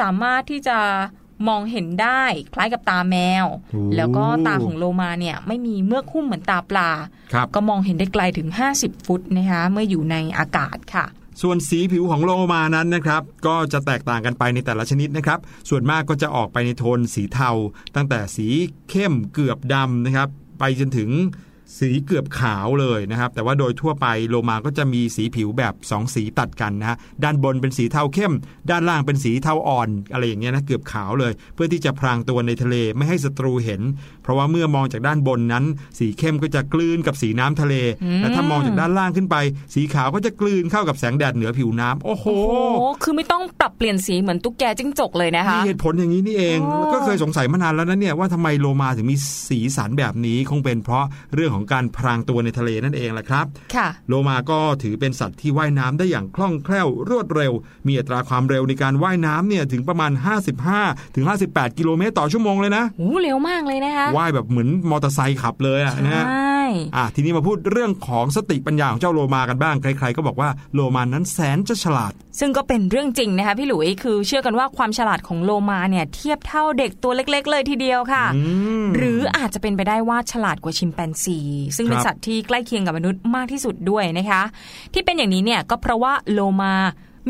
[0.00, 0.78] สามารถที่จะ
[1.48, 2.22] มองเห็นได้
[2.54, 6.90] คล้ายกับตาแมวโอ้แล้วก็ตาของโลมาเนี่ยไม่มีเมือกหุ้มเหมือนตาปลา
[7.32, 11.06] ครับก็มองเห็นได้ไกลถึง 50 ฟุตนะคะเมื่ออยู่ในอากาศค่ะ
[11.42, 17.50] ส่วนสีผิวของโลมานั้นนะครับก็จะแตกต่างกันไปในแต่ละชนิดนะครับ ส่วนมากก็จะออกไปในโทนสีเทา
[17.94, 18.48] ตั้งแต่สี
[18.90, 20.28] เข้มเกือบดำนะครับ
[20.58, 21.10] ไปจนถึง
[21.78, 28.32] สีเกือบขาวเลยนะครับ แต่ว่าโดยทั่วไปโลมาก็จะมีสีผิวแบบ 2 สีตัดกันนะฮะด้านบนเป็นสีเทาเข้ม
[28.70, 33.82] ด้านล่างเป็นสีเทาอ่อน อะไรอย่างเงี้ยนะเกือบขาวเลย เพื่อที่จะพรางตัวในทะเลไม่ให้ศัตรูเห็น
[34.22, 35.64] เพราะว่าเมื่อมองจากด้านบนนั้น
[35.98, 37.74] สีเข้มก็จะกลืนกับสีน้ำทะเล
[38.04, 39.36] อืมและถ้ามองจากด้านล่างขึ้นไป
[39.74, 49.16] สีขาวก็จะกลืนเข้ากับแสงแดดเหนือผิวน้ำโอ้โหโอ้โหคือไม่ต้องปรับเปลี่ยนสีเหมือนตุ๊กแกจิ้งจกเลยนะคะมีเหตุผลอย่างนี้นี่เองอ๋อก็เคยสงสัยมานานแล้วนะเนี่ยว่าทำไมโลมาถึงมี
[49.48, 57.52] สีสันแบบนี้คงเป็นเพราะเรื่องของของการพรางตัวในทะเลนั่นเองแหละครับค่ะโลมาก็ถือเป็นสัตว์ที่ว่ายน้ำได้อย่างคล่องแคล่วรวดเร็ว
[57.86, 60.12] มีอัตราความเร็วในการว่ายน้ำเนี่ยถึงประมาณ
[60.64, 66.51] 55 ถึง 58 กิโลเมตรต่อชั่วโมงเลยนะโอ้เร็วมากเลยนะคะว่ายแบบเหมือนมอเตอร์ไซค์ขับเลยอะนะฮะใช่
[66.96, 78.40] อะทีนี้มาพูดเรื่องของสติปัญญาของเจ้าโลมากันบ้าง ใครๆก็บอกว่าโลมานั้นแสนจะฉลาด ซึ่งก็เป็นเรื่องจริงนะคะพี่หลุยคือเชื่อกันว่าความฉลาดของโลมาเนี่ยเทียบเท่าเด็กตัวเล็ก ๆ เลยทีเดียวค่ะอื
[78.84, 81.38] มหรืออาจจะเป็นไปได้ว่าฉลาดกว่าชิมแปนซี
[81.76, 84.42] ซึ่งเป็นครับสัตว์ที่ใกล้เคียงกับมนุษย์มากที่สุดด้วยนะคะ
[84.92, 86.74] ที่เป็นอย่างนี้เนี่ยก็เพราะว่าโลมา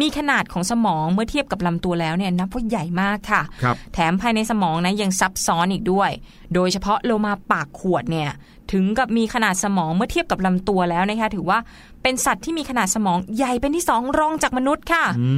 [0.01, 6.11] มีขนาดของสมองเมื่อเทียบกับลำตัวแล้วเนี่ยนับว่าใหญ่มากค่ะครับแถมภายในสมองนะยังซับซ้อนอีกด้วย
[6.55, 8.31] โดยเฉพาะโลมาปากขวดเนี่ย
[8.73, 11.59] ถึงกับมีขนาดสมองเมื่อเทียบกับลำตัวแล้วนะคะถือว่า
[12.03, 15.29] เป็นสัตว์ที่มีขนาดสมองใหญ่เป็นที่สองรองจากมนุษย์ค่ะอื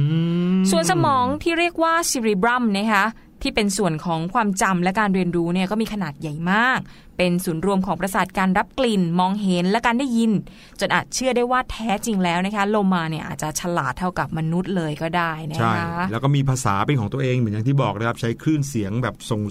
[0.57, 3.05] มส่วนสมองที่เรียกว่า cerebrum นะคะ
[3.45, 6.79] ที่เป็นส่วนของความจำและการเรียนรู้เนี่ยก็มีขนาดใหญ่มาก
[7.17, 10.31] เป็นศูนย์รวมของประสาทการรับกลิ่น มองเห็นและการได้ยิน
[10.79, 15.73] จนอาจเชื่อได้ว่าแท้จริงแล้วนะคะโลมาเนี่ยอาจจะฉลาดเท่ากับมนุษย์เลยก็ได้นะคะใช่
[16.11, 19.41] แล้วก็มีภาษาเป็นของตัวเองเหมือนอย่างที่บอกนะครับใช้คลื่นเสียงแบบส่ง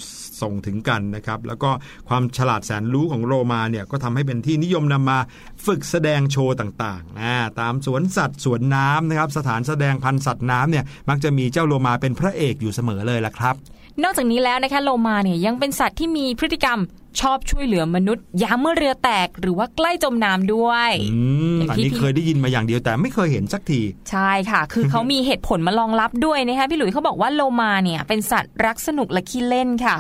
[0.43, 1.71] ส่งถึงกันนะครับแล้วก็
[2.09, 5.19] ความฉลาดแสนรู้ของโลมาเนี่ยก็ทำให้เป็นที่นิยมนำมา
[5.67, 13.57] ฝึกแสดงโชว์ต่างๆนะตามสวนสัตว์สวนน้ำนะครับสถานแสดงพันธุ์สัตว์น้ำเนี่ยมักจะมีเจ้าโลมาเป็นพระเอกอยู่เสมอเลยล่ะครับ
[14.03, 16.79] นอกจากนี้แล้วนะคะโลมาเนี่ยยังเป็นสัตว์ที่มีพฤติกรรม
[17.21, 21.21] ชอบช่วยเหลือมนุษย์ยามเมื่อเรือแตกหรือว่าใกล้จมน้ำด้วยอื
[21.55, 29.97] มอย่างอันที่นี้พี่เคยได้ยินมาอย่างเดียวแต่ไม่เคยเห็นสักที ใช่ค่ะ คือเขามีเหตุผลมารองรับด้วยนะคะพี่หลุยเขาบอกว่าโลมาเนี่ยเป็นสัตว์รักสนุกและขี้เล่นค่ะ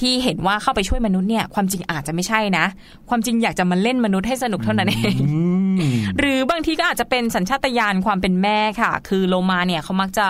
[0.00, 2.64] ที่เห็นว่าเข้าไปช่วยมนุษย์เนี่ยความจริงอาจจะไม่ใช่นะ
[3.08, 5.40] ความจริงอยากจะมาเล่นมนุษย์ให้สนุกเท่านั้นเองอื
[5.74, 5.78] ม
[6.18, 10.28] หรือบางทีก็อาจจะเป็นสัญชาตญาณความเป็นแม่ค่ะ คือโลมาเนี่ยเขามักจะ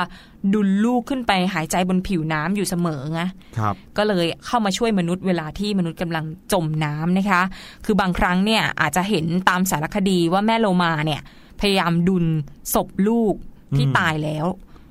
[0.54, 3.20] ดุลลูกขึ้นไปหายใจบนผิวน้ำอยู่เสมอไง
[3.58, 7.42] ครับก็เลยเข้ามาช่วยมนุษย์เวลาที่มนุษย์กำลังจมน้ำนะคะ
[7.84, 11.20] คือบางครั้งเนี่ยอาจจะเห็นตามสารคดีว่าแม่โลมาเนี่ย
[11.60, 12.24] พยายามดุล
[12.74, 13.34] ศพลูก
[13.76, 14.46] ที่อืมตายแล้ว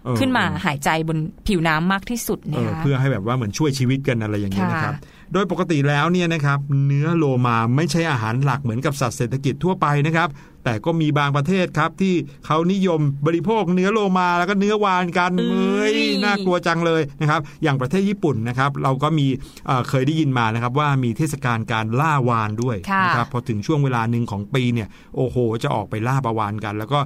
[0.06, 1.18] เออขึ้นมาหายใจบน
[1.48, 4.96] ผิวน้ำมากที่สุดเอนะอคะเพื่อให้แบบว่าเหมือนช่วยชีวิตกันอะไรอย่างนี้ยค่ะนะครับ
[5.34, 10.30] โดยปกติแล้วเนี่ยนะครับเนื้อโลมาไม่ใช่อาหารหลักเหมือนกับสัตว์เศรษฐกิจทั่วไปนะครับ
[10.64, 12.16] แต่ก็มีบางประเทศครับที่
[12.46, 19.28] เขานิยมบริโภคเนื้อโลมาแล้วก็เนื้อวานกันเอ้ยน่ากลัวจังเลยนะครับ อย่างประเทศญี่ปุ่นนะครับ เราก็มี
[19.68, 27.00] เอ่อเคยได้ยินมานะครับ ว่ามีเทศกาลการล่าวานด้วยค่ะนะครับพอถึงช่วงเวลาหนึ่งของปีเนี่ยโอ้โห จะออกไปล่าปลาวานกัน แล้วก็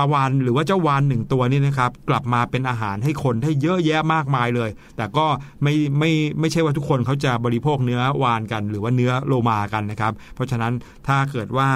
[0.00, 5.26] ปลาวานหรือว่าเจ้าวานหนึ่งตัวนี่นะครับกลับมาเป็นอาหารให้คนได้เยอะแยะมากมายเลย แต่ก็
[5.62, 10.72] ไม่ไม่ไม่ใช่ว่าทุกคนเขาจะบริโภคเนื้อวานกัน หรือว่าเนื้อโลมากันนะครับ เพราะฉะนั้น
[11.06, 11.68] ถ้าเกิดว่า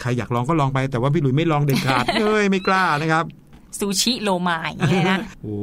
[0.00, 3.24] ใครอยากลองก็ลองไป แต่ว่าพี่หลุยไม่ลองเด็ดขาดเอ้ยไม่กล้านะครับ
[3.78, 5.56] ซูชิโลมาอย่างเงี้ยนะโอ้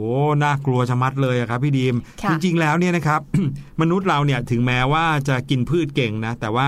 [0.44, 3.22] น่ากลัวชะมัดเลยอะครับพี่ดีมค่ะจริงๆ แล้วเนี่ยนะครับ
[3.82, 6.68] มนุษย์เราเนี่ยถึงแม้ว่าจะกินพืชเก่งนะ แต่ว่า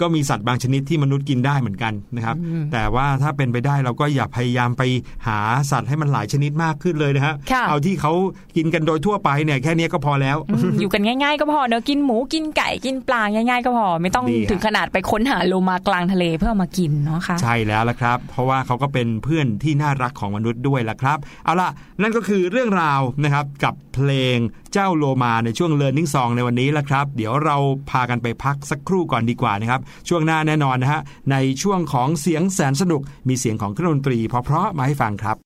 [0.00, 2.36] ก็มีสัตว์บางชนิดที่มนุษย์กินได้เหมือนกันนะครับ
[2.72, 4.82] แต่ว่าถ้าเป็นไปได้เราก็อย่าพยายามไป
[5.26, 5.38] หา
[5.70, 8.12] สัตว์ให้มันหลายชนิดมากขึ้นเลยนะฮะค่ะเอาที่เขา
[8.56, 21.68] กินกันโดยทั่วไปเนี่ยแค่เนี้ยก็พอแล้วอืมอยู่กันง่าย ๆ ก็พอเนอะกินหมูกินไก่กินปลาง่าย ๆ ก็พอ ไม่ต้องดีฮะถึงขนาดไปค้นหาโลมากลางทะเลเพื่อเอามากินเนาะค่ะใช่แล้วละครับ เพราะว่าเขาก็เป็นเพื่อนที่น่ารักของมนุษย์ด้วยละครับ เอาล่ะ
[22.02, 24.38] นั่นก็คือเรื่องราวนะครับกับเพลง
[24.72, 27.56] เจ้าโลมาในช่วง Learning Song ในวันนี้ละครับ เดี๋ยวเรา
[27.90, 31.00] พากันไปพักสักครู่ก่อนดีกว่านะครับ ช่วงหน้าแน่นอนนะฮะ
[31.30, 35.36] ในช่วงของเสียงแสนสนุก มีเสียงของเครื่องดนตรีเพราะๆมาให้ฟังครับ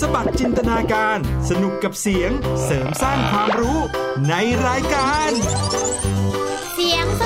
[0.00, 1.18] สบัดจินตนาการ
[1.50, 2.30] สนุกกับเสียง
[2.64, 3.78] เสริมสร้างความรู้
[4.28, 4.34] ใน
[4.66, 5.30] รายการ
[6.74, 7.21] เสียงส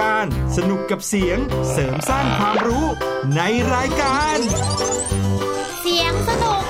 [0.00, 0.26] การ
[0.56, 1.38] สนุกกับเสียง
[1.72, 2.86] เสริมสร้างความรู้
[3.36, 3.40] ใน
[3.74, 4.36] รายการ
[5.82, 6.62] เสียงสนุก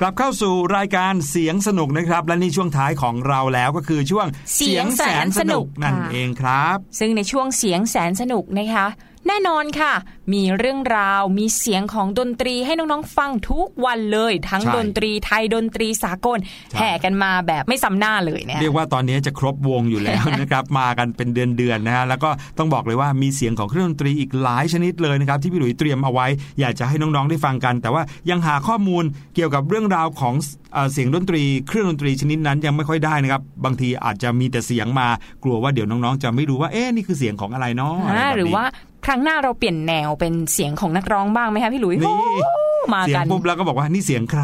[0.00, 4.26] กลับเข้าสู่รายการเสียงสนุกนะครับ และนี่ช่วงท้ายของเราแล้วก็คือช่วง
[4.56, 8.86] เสียงแสนสนุกนั่นค่ะเองครับ ซึ่งในช่วงเสียงแสนสนุกนะคะ
[9.28, 9.92] แน่นอนค่ะ
[10.32, 16.38] มีเรื่องราวมีเสียงของดนตรีให้น้องๆฟังทุกวันเลย ทั้งใช่ดนตรีไทยดนตรีสากล
[16.70, 26.26] ใช่แห่กันมาแบบไม่ซ้ำหน้าเลยนะเรียกว่าตอนนี้จะครบวงอยู่แล้วนะครับมากันเป็นเดือนๆนะฮะแล้วก็ต้องบอกเลยว่ามีเสียงของเครื่องดนตรีอีกหลายชนิดเลยนะครับที่พี่หลุยเตรียมเอาไว้
[26.60, 29.04] อยากจะให้น้องๆได้ฟังกัน แต่ว่ายังหาข้อมูล
[29.34, 30.34] เกี่ยวกับเรื่องราวของ
[30.72, 35.08] เอ่อเสียงดนตรีเครื่องดนตรีชนิดนั้นยังไม่ค่อยได้นะครับบางทีอาจจะมีแต่เสียงมา
[35.44, 38.64] กลัวว่าเดี๋ยวน้องๆ จะไม่รู้ว่าเอ๊ะนี่คือเสียงของอะไรเนาะะไแบบอ่านี้หรือว่า
[39.06, 42.52] ครั้งหน้าเราเปลี่ยนแนวเป็นเสียงของนักร้องบ้างไหมคะพี่หลุยนี่โอ้
[42.94, 44.42] มาเสียกังนปุ๊บแล้วก็บอกว่านี่เสียงใคร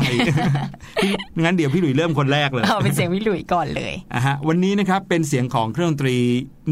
[1.42, 6.16] งั้นเดี๋ยวพี่หลุยเริ่มคนแรกเลยเอาเป็นเสียงพี่หลุยก่อนเลยอะฮะวันนี้นะครับเป็นเสียงของเครื่องดนตรี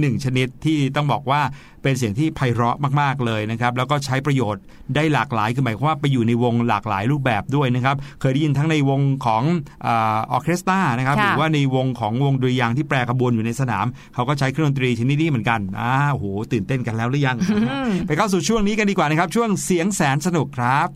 [0.01, 1.41] หนึ่งชนิดที่ต้องบอกว่า
[1.87, 4.63] เป็นเสียงที่ไพเราะมากๆเลยนะครับแล้วก็ใช้ประโยชน์
[4.95, 9.43] ได้หลากหลายคือหมายความว่าไปอยู่ในวงหลากหลายรูปแบบด้วยนะครับเคยได้ยินทั้งในวงของ
[9.87, 9.89] อ
[10.33, 17.37] ออร์เคสตรานะครับค่ะหรือว่าในวงของวงดุริยางค์ที่แปรขบวนอยู่ในสนาม เขาก็ใช้เครื่องดนตรีชนิดนี้เหมือนกันอ้าโอ้โหตื่นเต้นกันแล้วหรือยัง
[18.07, 20.89] ไปเข้าสู่ช่วงนี้กันดีกว่านะครับ ช่วงเสียงแสนสนุกครับ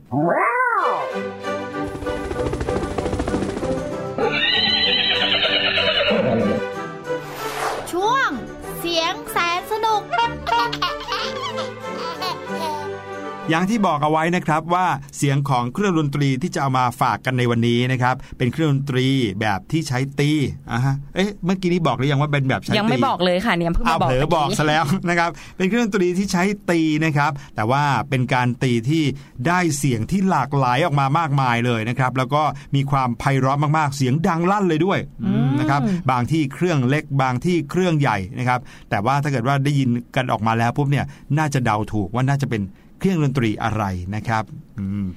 [13.51, 14.87] อย่างที่บอกเอาไว้นะครับว่า
[15.17, 19.07] เสียงของเครื่องดนตรีที่จะเอามาฝากกันในวันนี้นะครับเป็นเครื่องดนตรี
[19.41, 20.31] แบบที่ใช้ตี
[20.73, 29.05] อะฮะเอ๊ะเมื่อกี้นี้บอกหรือยังว่าเป็นแบบใช้ตียังไม่บอกเลยค่ะเนี่ยเพิ่งเอามาบอกเผลอบอกมื่ซะแล้วนะครับเป็นเครื่องดนตรีที่ใช้ตีนะครับแต่ว่าเป็นการตีที่
[29.47, 32.43] ได้เสียงที่หลากหลายออกมามากมายเลยนะครับแล้วก็
[32.75, 35.81] มีความไพเราะมากๆ เสียงดังลั่นเลยด้วยอืมนะครับ
[36.11, 41.05] บางที่เครื่องเล็กบางที่เครื่องใหญ่นะครับแต่ว่าถ้าเกิดว่าได้ยินกันออกมาแล้วปุ๊บเนี่ย
[41.39, 42.63] น่าจะเดาถูกว่าน่าจะเป็น
[43.01, 43.85] เครื่องดนตรีอะไร
[44.15, 44.45] นะครับ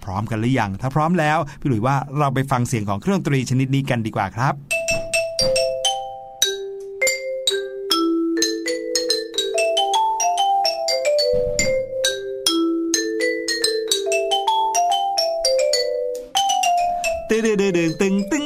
[0.03, 4.53] พร้อมกันหรือยัง ถ้าพร้อมแล้วพี่หลุยว่าเราไปฟังเสียงของเครื่องดนตรีชนิดนี้กันดีกว่าครับ
[17.29, 18.42] ตึงตึงตึงตึง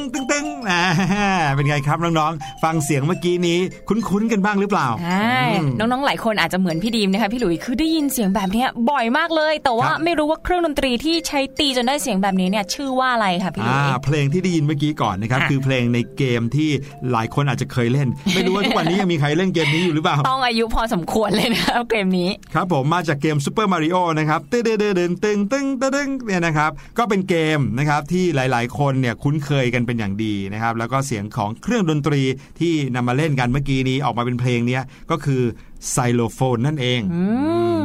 [1.55, 16.69] เป็นไงครับน้องๆ ฟังเสียงเมื่อกี้นี้คุ้นๆกันบ้างหรือเปล่าใช่อืมน้องๆหลายคนอาจจะเหมือนพี่ดีมนะคะพี่หลุยคือได้ยินเสียงแบบเนี้ยบ่อยมากเลย แต่ว่าครับไม่รู้ว่าเครื่องดนตรีที่ใช้ตีจนได้เสียงแบบนี้เนี่ยชื่อว่าอะไรคะพี่หลุอ่ายเพลงที่ได้ยินเมื่อกี้ก่อนนะครับอะคือเพลงในเกมที่
[17.11, 24.75] หลายคนอาจจะเคยเล่น ไม่รู้ว่าทุกวันนี้ยังมีใครเล่นเกมนี้อยู่หรือเปล่าต้องอายุพอสมควรเลยนะครับเกมนี้ครับผมมาจากเกมซูเปอร์มาริโอนะครับตึ้งตึ้
[25.07, 32.21] งตึ้งตึ้งตึ้งตึ้งเนี่ยนะครับก็เป็นเกมนะครับที่หลาย ๆ คนเนี่ยคุ้นเคยกันเป็นอย่างดีนะครับแล้วก็เสียงของเครื่องดนตรี
[32.59, 35.41] ที่นำมาเล่นกันเมื่อกี้นี้ออกมาเป็นเพลงเนี้ยก็คือ
[35.91, 37.01] ไซโลโฟนนั่นเอง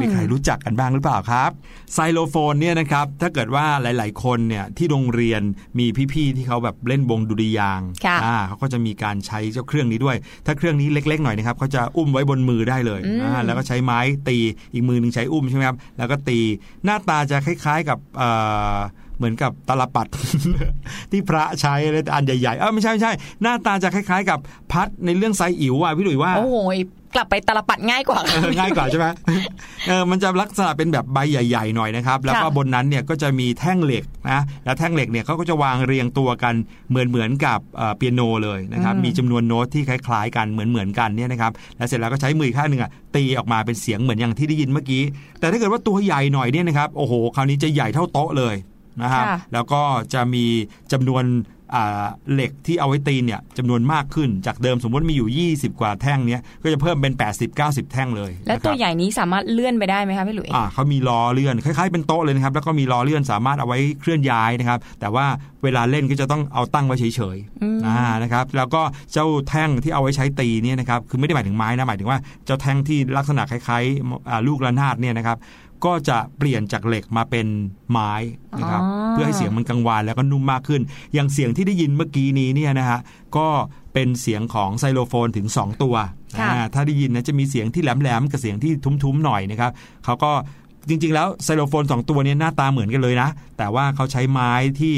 [0.01, 1.51] มีใครรู้จักกันบ้างหรือเปล่าครับ
[1.95, 5.43] ไซโลโฟนเนี่ยนะครับ ถ้าเกิดว่าหลาย ๆ คนเนี่ยที่โรงเรียน
[5.79, 13.99] มีพี่ ๆ ที่เขาแบบเล่นวงดุริยางค์ค่ะอ่าเขาก็จะมีการใช้เจ้าเครื่องนี้ด้วย ถ้าเครื่องนี้เล็ก ๆ หน่อยนะครับเขาจะอุ้มไว้บนมือได้เลยอ่าแล้วก็ใช้ไม้
[14.29, 14.39] ตี
[14.73, 16.39] อีกมือหนึ่งใช้อุ้มใช่ไหมครับแล้วก็ตี
[16.85, 18.31] หน้าตาจะคล้าย ๆ กับเอ่
[18.75, 18.79] อ
[19.23, 20.07] เหมือนกับตาลปัด
[21.11, 23.13] ที่พระใช้เลยอันใหญ่ๆเออไม่ใช่ไม่ใช่
[23.43, 24.39] หน้าตาจะคล้าย ๆ กับ
[24.73, 26.57] พัดในเรื่องไซอิ๋วอะพี่หลุยว่า โอ้โห
[27.17, 29.07] กลับไปตลปัดง่ายกว่าเออง่ายกว่าใช่ไหม
[29.89, 36.55] เออมันจะลักษณะเป็นแบบใบใหญ่ ๆ หน่อยนะครับ แล้วก็ค่ะบนนั้นเนี่ยก็จะมีแท่งเหล็กนะแล้วแท่งเหล็กเนี่ยเขาก็จะวางเรียงตัวกัน
[36.91, 45.03] เหมือนเหมือนกับเอ่อเปียโนเลยนะครับมีจำนวนโน้ตที่คล้าย ๆ กันเหมือนเหมือนกันเนี่ยนะครับแล้วเสร็จแล้วก็ใช้มืออกข้างหนึ่งอะตีออกมาเป็นเสียงเหมือนอย่างที่ได้ยินเมื่อกี้
[45.41, 48.55] แต่ถ้าเกิดว่าตัวใหญ่หน่อยเนี่ยนะครับโอ้โหคราวนี้จะใหญ่เท่าโต๊ะเลย
[49.03, 49.83] นะครับค่ะแล้วก็
[50.15, 50.45] จะมี
[50.93, 51.25] จำนวน
[51.77, 57.13] อ่าเหล็กที่เอาไว้ตีเนี่ยจำนวนมากขึ้นจากเดิมสมมติมีอยู่ 20 กว่าแท่งเนี้ยก็จะเพิ่มเป็น
[57.53, 65.27] 80-90 แท่งเลย แล้วตัวนะครับใหญ่นี้สามารถเลื่อนไปได้ไหมคะพี่หลุยอ่าเขามีล้อเลื่อนคล้ายๆเป็นโต๊ะเลยนะครับแล้วก็มีล้อเลื่อนสามารถเอาไว้เคลื่อนย้ายนะครับ แต่ว่า
[65.63, 68.83] เวลาเล่นก็จะต้องเอาตั้งไว้เฉยอืมๆอ่านะครับแล้วก็
[69.13, 75.37] เจ้าแท่งที่เอาไว้ใช้ตีเนี่ยนะครับคือไม่ได้หมายถึงไม้นะหมายถึงว่าเจ้าแท่งที่ลักษณะคล้ายๆอ่าลูกระนาดเนี่ยนะครับ
[75.85, 77.47] ก็จะเปลี่ยนจากเหล็กมาเป็น
[77.91, 78.13] ไม้
[78.59, 80.83] นะครับอ๋อเพื่อให้เสียงมันกังวานแล้วก็นุ่มมากขึ้น
[81.15, 83.01] อย่างเสียงที่ได้ยินเมื่อกี้นี้เนี่ยนะฮะ
[83.37, 83.49] ก็
[83.95, 85.95] เป็นเสียงของไซโลโฟนถึง 2 ตัว
[86.39, 89.71] ค่ะอ่าถ้าได้ยินนะจะมีเสียงที่แหลมๆกับเสียงที่ทุ้มๆหน่อยนะครับ
[90.05, 90.33] เขาก็
[90.89, 93.29] จริงๆ แล้วไซโลโฟน 2 ตัวเนี้หน้าตาเหมือนกันเลยนะ
[93.59, 94.95] แต่ว่าเขาใช้ไม้ที่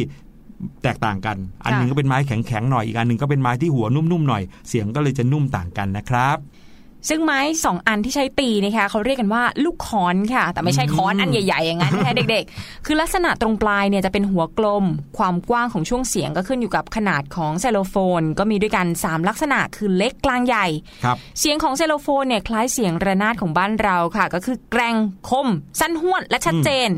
[0.83, 6.37] แตกต่างกัน อันหนึ่งก็เป็นไม้แข็งๆหน่อย อีกอันหนึ่งก็เป็นไม้ที่หัวนุ่มๆหน่อย เสียงก็เลยจะนุ่มต่างกันนะครับ
[7.09, 14.85] ซึ่งไม้สองอันที่ใช้ตีนะคะเขาเรียกกันว่าลูกค้อนค่ะ แต่ไม่ใช่ค้อนอันใหญ่ๆอย่างนั้นนะคะเด็กๆ คือลักษณะตรงปลายเนี่ยจะเป็นหัวกลม
[15.19, 20.67] ความกว้างของช่วงเสียงก็ขึ้นอยู่กับขนาดของไซโลโฟน ก็มีด้วยกัน 3 ลักษณะคือเล็กกลางใหญ่
[21.05, 24.97] ครับเสียงของไซโลโฟนเนี่ยคล้ายเสียงระนาดของบ้านเราค่ะ ก็คือแกรง
[25.31, 25.49] คม
[25.81, 26.91] สั้นห้วนและชัดเจน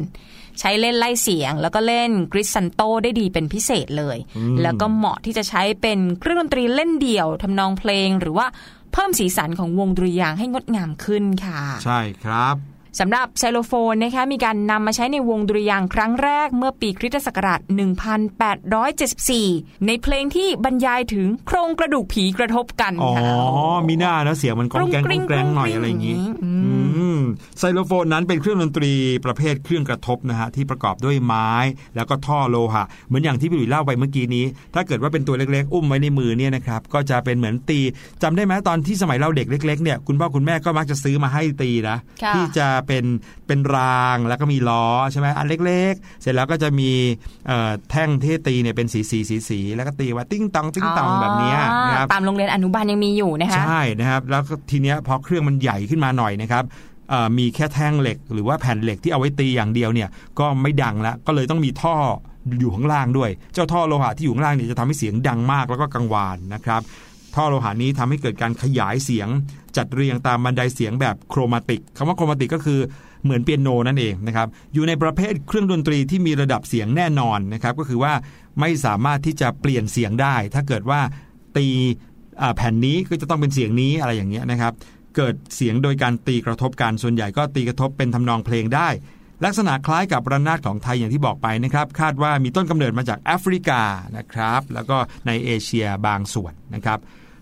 [0.60, 4.18] ใช้เล่นไล่เสียงแล้วก็เล่นกลิสซันโดได้ดีเป็นพิเศษเลย
[4.62, 8.46] แล้วก็เหมาะที่จะใช้เป็นเครื่องดนตรีเล่นเดี่ยวทำนองเพลงหรือว่า
[8.98, 12.56] เพิ่มสีสันของวงดุริยางค์ให้งดงามขึ้นค่ะ ใช่ครับ
[13.00, 17.60] สำหรับไซโลโฟนนะคะมีการนำมาใช้ในวงดุริยางค์ครั้งแรกเมื่อปีคริสต์ศักราช
[18.88, 26.50] 1874 ในเพลงที่บรรยายถึงโครงกระดูกผีกระทบกันอ๋อค่ะมีหน้านะเสียงมันก้องแกงก้งองกริ๊แกงงหน่อยกรุงกริ๊งอะไรอย่างนี้อื
[26.84, 27.20] มอืม
[27.58, 28.92] ไซโลโฟนนั้นเป็นเครื่องดนตรี
[29.24, 31.50] ประเภทเครื่องกระทบนะฮะที่ประกอบด้วยไม้
[31.96, 34.44] แล้วก็ท่อโลหะ เหมือนอย่างที่พี่หลุยเล่าไปเมื่อกี้นี้
[34.74, 37.80] ถ้าเกิดว่าเป็นตัวเล็กๆ อุ้มไว้ในมือเนี่ยนะครับก็จะเป็นเหมือนตี
[38.22, 43.04] จำได้ไหมตอนที่สมัยเราเด็กเล็กๆเนี่ยคุณพ่อคุณแม่ก็มักจะซื้อมาให้ตีนะค่ะที่จะเป็น
[43.46, 46.90] เป็นรางแล้วก็มีล้อใช่ไหมอันเล็ก ๆ เสร็จแล้วก็จะมี
[47.46, 51.58] เอ่อแท่งที่ตีเนี่ยเป็นสีสีสีสีๆแล้วก็ตีว่าติ้งตองติ้งตองแบบเนี้ย
[51.88, 56.64] นะครับตามโรงเรียนอนุบาลยังมีอยู่นะคะใช่นะครับ แล้วก็ทีเนี้ยพอเครื่องมันใหญ่ขึ้นมาหน่อยนะครับ
[57.10, 60.08] เอ่อมีแค่แท่งเหล็ก หรือว่าแผ่นเหล็กที่เอาไว้ตีอย่างเดียวเนี่ย
[60.38, 61.96] ก็ไม่ดังละก็เลยต้องมีท่อ
[62.60, 66.82] อยู่ข้างล่างด้วย เจ้าท่อโลหะที่อยู่ข้างล่างเนี่ยจะทำให้เสียงดังมากแล้วก็กังวานนะครับ
[67.36, 69.28] ท่อโลหะนี้ทำให้เกิดการขยายเสียง
[69.76, 72.80] จัดเรียงตามบันไดเสียงแบบโครมาติกคำว่าโครมาติกก็คือ
[73.24, 78.12] เหมือนเปียโนนั่นเองนะครับอยู่ในประเภทเครื่องดนตรีที่มีระดับเสียงแน่นอนนะครับก็คือว่า
[78.60, 81.00] ไม่สามารถที่จะเปลี่ยนเสียงได้ ถ้าเกิดว่า
[81.56, 81.68] ตี
[82.56, 84.72] แผ่นนี้ก็จะต้องเป็นเสียงนี้อะไรอย่างเงี้ยนะครับ
[85.16, 88.88] เกิดเสียงโดยการตีกระทบกันส่วนใหญ่ก็ตีกระทบเป็นทำนองเพลงได้
[89.44, 93.82] ลักษณะคล้ายกับระนาดของไทยอย่างที่บอกไปนะครับคาดว่ามีต้นกำเนิดมาจากแอฟริกา
[94.16, 94.96] นะครับแล้วก็
[95.26, 96.98] ในเอเชียบางส่วนนะครับ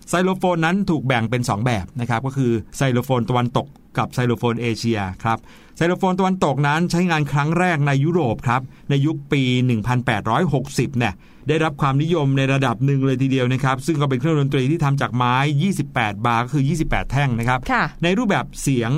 [0.09, 5.37] ไซโลโฟนนั้นถูกแบ่งเป็น 2 แบบนะครับก็คือไซโลโฟนตะวันตกกับไซโลโฟนเอเชียครับ
[5.77, 9.43] ไซโลโฟนตะวันตกนั้นใช้งานครั้งแรกในยุโรปครับในยุคปี
[10.21, 11.13] 1860 เนี่ย
[11.47, 15.35] ได้รับความนิยมในระดับหนึ่งเลยทีเดียวนะครับ ซึ่งก็เป็นเครื่องดนตรีที่ทำจากไม้
[15.77, 18.91] 28 บาร์ก็คือ 28 แท่งนะครับค่ะในรูปแบบเสียง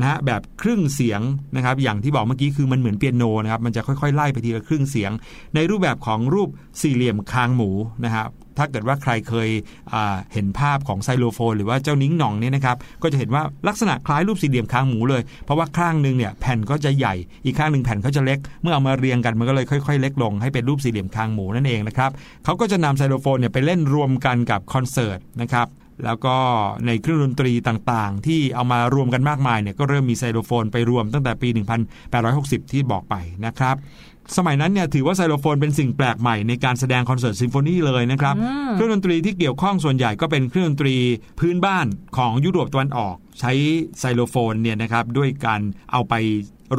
[0.00, 1.20] นะฮะแบบครึ่งเสียง
[1.56, 5.10] นะครับ อย่างที่บอกเมื่อกี้คือมันเหมือนเปียโนนะครับ มันจะค่อยๆ ไล่ไปทีละครึ่งเสียง
[5.54, 6.48] ในรูปแบบของรูป
[6.80, 7.70] สี่เหลี่ยมคางหมู
[8.04, 8.28] นะครับ
[8.58, 9.48] ถ้าเกิดว่าใครเคย
[10.32, 22.10] เห็นภาพของไซโลโฟน หรือว่าเจ้านิ้งหน่องเนี่ยนะครับก็จะเห็นว่าลักษณะคล้ายรูปสี่เหลี่ยมคางหมูเลย เพราะว่าข้างหนึ่งเนี่ยแผ่นก็จะใหญ่ อีกข้างหนึ่งแผ่นเขาจะเล็ก เมื่อเอามาเรียงกันมันก็เลยค่อยๆ เล็กลงให้เป็นรูปสี่เหลี่ยมคางหมูนั่นเองนะครับ
[22.44, 25.68] เขาก็จะนำไซโลโฟนเนี่ยไปเล่นรวมกันกับคอนเสิร์ตนะครับ
[26.04, 26.36] แล้วก็
[26.86, 31.48] ในเครื่องดนตรีต่างๆ ที่เอามารวมกันมากมายเนี่ยก็เริ่มมีไซโลโฟนไปรวมตั้งแต่ปี
[32.10, 33.14] 1860 ที่บอกไป
[33.46, 33.76] นะครับ
[34.36, 38.34] สมัยนั้นเนี่ยถือว่าไซโลโฟนเป็นสิ่งแปลกใหม่ในการแสดงคอนเสิร์ตซิมโฟนีเลยนะครับ
[38.74, 40.94] เครื่องดนตรีที่เกี่ยวข้องส่วนใหญ่ก็เป็นเครื่องดนตรี
[41.40, 43.52] พื้นบ้านของยุโรปตะวันออก ใช้
[43.98, 45.60] ไซโลโฟนเนี่ยนะครับด้วยการ
[45.92, 46.14] เอาไป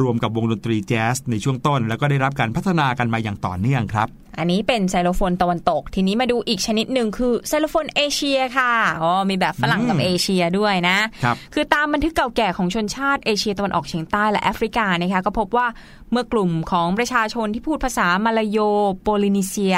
[0.00, 4.08] รวมกับวงดนตรีแจ๊สในช่วงต้น แล้วก็ได้รับการพัฒนากันมาอย่างต่อเนื่องครับ
[4.38, 8.72] อันนี้เป็นไซโลโฟนตะวันตก ทีนี้มาดูอีกชนิดหนึ่งคือไซโลโฟนเอเชียค่ะ
[9.02, 15.66] อ๋อมีแบบฝรั่งกับอืมเอเชียด้วยนะครับคือตามบันทึกเก่าแก่ของชนชาติเอเชียตะวันออกเฉียงใต้และแอฟริกานะคะก็พบว่า
[16.10, 18.58] เมื่อกลุ่มของประชาชนที่พูดภาษามาลาโย
[19.02, 19.76] โปลินีเซีย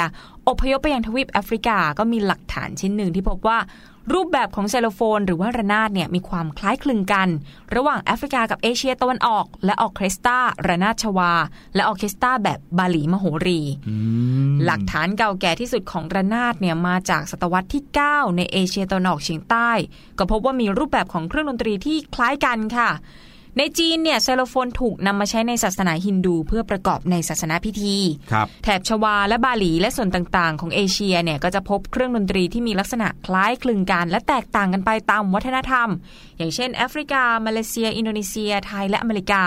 [0.49, 3.57] อพยพไปยังทวีปแอฟริกาก็มีหลักฐานชิ้นหนึ่งที่พบว่า
[4.13, 7.27] รูปแบบของไซโลโฟน หรือว่าระนาดเนี่ยมีความคล้ายคลึงกัน
[7.75, 10.37] ระหว่างแอฟริกากับเอเชียตะวันออก และออร์เคสตรา
[10.67, 11.33] ระนาดชวา
[11.75, 13.61] และออร์เคสตราแบบบาหลีมโหรี
[14.65, 19.71] หลักฐานเก่าแก่ที่สุดของระนาดเนี่ยมาจากศตวรรษที่ 9 ในเอเชียตะวันออกเฉียงใต้
[20.17, 22.89] ก็พบว่ามีรูปแบบของเครื่องดนตรีที่คล้ายกันค่ะ
[23.57, 27.95] ในจีนเนี่ยไซโลโฟนถูกนำมาใช้ในศาสนาฮินดูเพื่อประกอบในศาสนาพิธี
[28.31, 35.89] ครับแถบชวาและบาหลีและส่วนต่างๆ ของเอเชียเนี่ยก็จะพบเครื่องดนตรีที่มีลักษณะคล้ายคลึงกัน และแตกต่างกันไปตามวัฒนธรรม
[36.37, 39.43] อย่างเช่น แอฟริกา มาเลเซีย อินโดนีเซีย ไทยและอเมริกา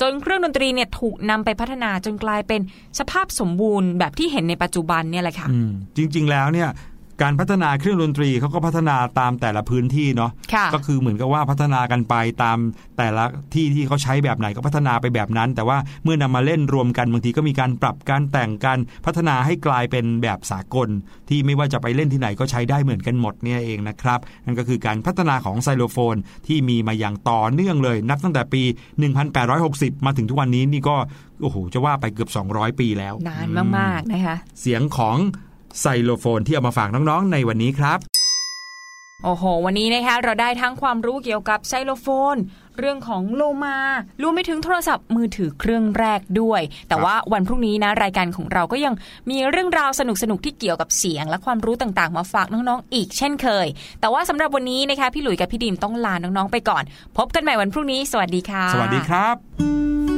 [0.00, 2.60] จนเครื่องดนตรีเนี่ยถูกนำไปพัฒนาจนกลายเป็น
[2.98, 6.68] สภาพสมบูรณ์แบบที่เห็นในปัจจุบันเนี่ยแหละค่ะอืมจริง ๆ แล้วเนี่ย
[7.22, 12.58] การพัฒนาเครื่องดนตรีเขาก็พัฒนาตามแต่ละพื้นที่เนาะค่ะก็คือเหมือนกับว่าพัฒนากันไปตาม
[12.98, 20.88] แต่ละที่ที่เขาใช้แบบไหนก็พัฒนาไปแบบนั้น แต่ว่าเมื่อนำมาเล่นรวมกันบางทีก็มีการปรับการแต่งการพัฒนาให้กลายเป็นแบบสากล
[21.28, 26.16] ที่ไม่ว่าจะไปเล่นที่ไหนก็ใช้ได้เหมือนกันหมดเนี่ยเองนะครับนั่นก็คือการพัฒนาของไซโลโฟน
[26.46, 28.62] ที่มีมาอย่างต่อเนื่องเลย นับตั้งแต่ปี
[29.34, 30.96] 1860 มาถึงทุกวันนี้นี่ก็
[31.42, 33.46] โอ้โหจะว่าไปเกือบ 200 ปีแล้วนาน
[33.78, 35.16] มากๆนะคะเสียงของ
[35.80, 37.98] ไซโลโฟนที่เอามาฝากน้องๆ ในวันนี้ครับ
[39.24, 42.36] โอ้โห วันนี้นะคะเราได้ทั้งความรู้เกี่ยวกับไซโลโฟน
[42.78, 43.76] เรื่องของโลมา
[44.22, 48.94] รวมไปถึงโทรศัพท์มือถือเครื่องแรกด้วย แต่ว่าวันพรุ่งนี้นะรายการของเราก็ยัง
[49.30, 53.66] มีเรื่องราวสนุกๆที่เกี่ยวกับเสียง และความรู้ต่างๆ มาฝากน้องๆอีกเช่นเคย
[54.00, 56.82] แต่ว่าสำหรับวันนี้นะคะพี่หลุยส์กับพี่ดิมต้องลาน้องๆไปก่อน
[57.16, 60.17] พบกันใหม่วันพรุ่งนี้ สวัสดีค่ะ สวัสดีครับ